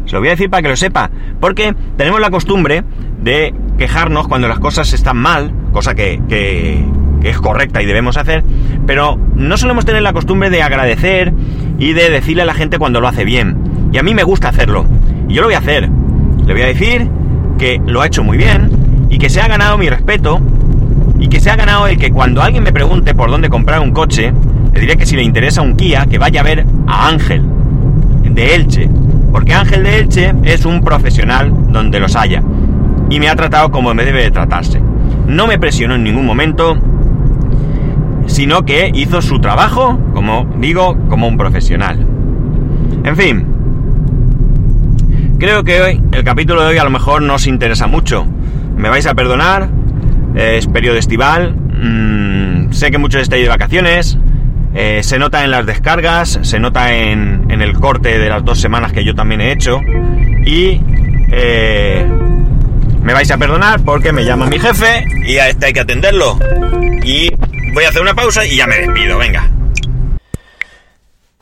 Se 0.06 0.12
lo 0.12 0.20
voy 0.20 0.28
a 0.28 0.32
decir 0.32 0.50
para 0.50 0.62
que 0.62 0.68
lo 0.68 0.76
sepa. 0.76 1.10
Porque 1.40 1.74
tenemos 1.96 2.20
la 2.20 2.30
costumbre 2.30 2.84
de 3.22 3.54
quejarnos 3.78 4.28
cuando 4.28 4.48
las 4.48 4.58
cosas 4.58 4.92
están 4.92 5.16
mal, 5.16 5.52
cosa 5.72 5.94
que, 5.94 6.20
que, 6.28 6.84
es 7.22 7.38
correcta 7.38 7.80
y 7.80 7.86
debemos 7.86 8.18
hacer, 8.18 8.44
pero 8.86 9.18
no 9.34 9.56
solemos 9.56 9.86
tener 9.86 10.02
la 10.02 10.12
costumbre 10.12 10.50
de 10.50 10.62
agradecer 10.62 11.32
y 11.78 11.94
de 11.94 12.10
decirle 12.10 12.42
a 12.42 12.44
la 12.44 12.52
gente 12.52 12.78
cuando 12.78 13.00
lo 13.00 13.08
hace 13.08 13.24
bien. 13.24 13.56
Y 13.92 13.98
a 13.98 14.02
mí 14.02 14.14
me 14.14 14.24
gusta 14.24 14.50
hacerlo. 14.50 14.84
Y 15.26 15.32
yo 15.32 15.40
lo 15.40 15.48
voy 15.48 15.54
a 15.54 15.58
hacer. 15.58 15.88
Le 16.46 16.52
voy 16.52 16.62
a 16.62 16.66
decir 16.66 17.08
que 17.58 17.80
lo 17.86 18.02
ha 18.02 18.06
hecho 18.06 18.22
muy 18.22 18.36
bien 18.36 18.70
y 19.08 19.18
que 19.18 19.30
se 19.30 19.40
ha 19.40 19.48
ganado 19.48 19.78
mi 19.78 19.88
respeto 19.88 20.40
y 21.18 21.28
que 21.28 21.40
se 21.40 21.50
ha 21.50 21.56
ganado 21.56 21.86
el 21.86 21.96
que 21.96 22.10
cuando 22.10 22.42
alguien 22.42 22.62
me 22.62 22.72
pregunte 22.72 23.14
por 23.14 23.30
dónde 23.30 23.48
comprar 23.48 23.80
un 23.80 23.92
coche, 23.92 24.32
le 24.74 24.80
diré 24.80 24.96
que 24.96 25.06
si 25.06 25.16
le 25.16 25.22
interesa 25.22 25.62
un 25.62 25.76
Kia, 25.76 26.06
que 26.06 26.18
vaya 26.18 26.40
a 26.40 26.44
ver 26.44 26.66
a 26.86 27.08
Ángel, 27.08 27.42
de 28.24 28.54
Elche. 28.54 28.90
Porque 29.34 29.52
Ángel 29.52 29.82
de 29.82 29.98
Elche 29.98 30.32
es 30.44 30.64
un 30.64 30.80
profesional 30.80 31.52
donde 31.72 31.98
los 31.98 32.14
haya. 32.14 32.40
Y 33.10 33.18
me 33.18 33.28
ha 33.28 33.34
tratado 33.34 33.72
como 33.72 33.92
me 33.92 34.04
debe 34.04 34.22
de 34.22 34.30
tratarse. 34.30 34.80
No 35.26 35.48
me 35.48 35.58
presionó 35.58 35.96
en 35.96 36.04
ningún 36.04 36.24
momento, 36.24 36.78
sino 38.26 38.64
que 38.64 38.92
hizo 38.94 39.20
su 39.22 39.40
trabajo, 39.40 39.98
como 40.14 40.48
digo, 40.60 40.96
como 41.08 41.26
un 41.26 41.36
profesional. 41.36 42.06
En 43.02 43.16
fin, 43.16 43.44
creo 45.40 45.64
que 45.64 45.80
hoy, 45.82 46.00
el 46.12 46.22
capítulo 46.22 46.62
de 46.62 46.68
hoy 46.68 46.78
a 46.78 46.84
lo 46.84 46.90
mejor 46.90 47.20
no 47.20 47.34
os 47.34 47.48
interesa 47.48 47.88
mucho. 47.88 48.24
Me 48.76 48.88
vais 48.88 49.06
a 49.08 49.14
perdonar, 49.14 49.68
es 50.36 50.68
periodo 50.68 50.96
estival, 50.96 51.56
mmm, 51.56 52.70
sé 52.70 52.92
que 52.92 52.98
muchos 52.98 53.22
estáis 53.22 53.42
de 53.42 53.48
vacaciones, 53.48 54.16
eh, 54.74 55.02
se 55.02 55.18
nota 55.18 55.44
en 55.44 55.50
las 55.50 55.64
descargas, 55.66 56.40
se 56.42 56.58
nota 56.58 56.92
en, 56.92 57.46
en, 57.50 57.62
el 57.62 57.74
corte 57.74 58.18
de 58.18 58.28
las 58.28 58.44
dos 58.44 58.60
semanas 58.60 58.92
que 58.92 59.04
yo 59.04 59.14
también 59.14 59.40
he 59.40 59.52
hecho 59.52 59.80
y 60.44 60.80
eh, 61.32 62.06
me 63.02 63.12
vais 63.12 63.30
a 63.30 63.36
perdonar 63.36 63.80
porque 63.84 64.12
me 64.12 64.24
llama 64.24 64.46
mi 64.46 64.58
jefe 64.58 65.04
y 65.24 65.38
a 65.38 65.48
este 65.48 65.66
hay 65.66 65.72
que 65.72 65.80
atenderlo. 65.80 66.38
Y 67.02 67.30
voy 67.72 67.84
a 67.84 67.88
hacer 67.88 68.02
una 68.02 68.14
pausa 68.14 68.44
y 68.44 68.56
ya 68.56 68.66
me 68.66 68.76
despido, 68.76 69.18
venga. 69.18 69.50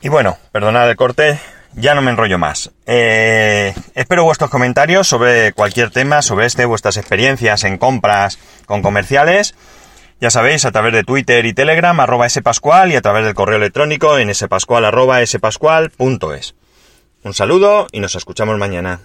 Y 0.01 0.09
bueno, 0.09 0.37
perdonad 0.51 0.89
el 0.89 0.95
corte, 0.97 1.39
ya 1.73 1.95
no 1.95 2.01
me 2.01 2.11
enrollo 2.11 2.37
más. 2.37 2.71
Eh, 2.85 3.73
espero 3.95 4.25
vuestros 4.25 4.49
comentarios 4.49 5.07
sobre 5.07 5.53
cualquier 5.53 5.89
tema, 5.89 6.21
sobre 6.21 6.45
este, 6.45 6.65
vuestras 6.65 6.97
experiencias 6.97 7.63
en 7.63 7.77
compras 7.77 8.37
con 8.65 8.81
comerciales. 8.81 9.55
Ya 10.23 10.29
sabéis, 10.29 10.63
a 10.63 10.71
través 10.71 10.93
de 10.93 11.03
Twitter 11.03 11.45
y 11.45 11.51
Telegram, 11.51 11.99
arroba 11.99 12.29
spascual, 12.29 12.93
y 12.93 12.95
a 12.95 13.01
través 13.01 13.25
del 13.25 13.33
correo 13.33 13.57
electrónico 13.57 14.17
en 14.17 14.33
spascual, 14.33 14.85
arroba 14.85 15.19
spascual.es. 15.25 16.55
Un 17.23 17.33
saludo 17.33 17.87
y 17.91 17.99
nos 17.99 18.15
escuchamos 18.15 18.57
mañana. 18.57 19.01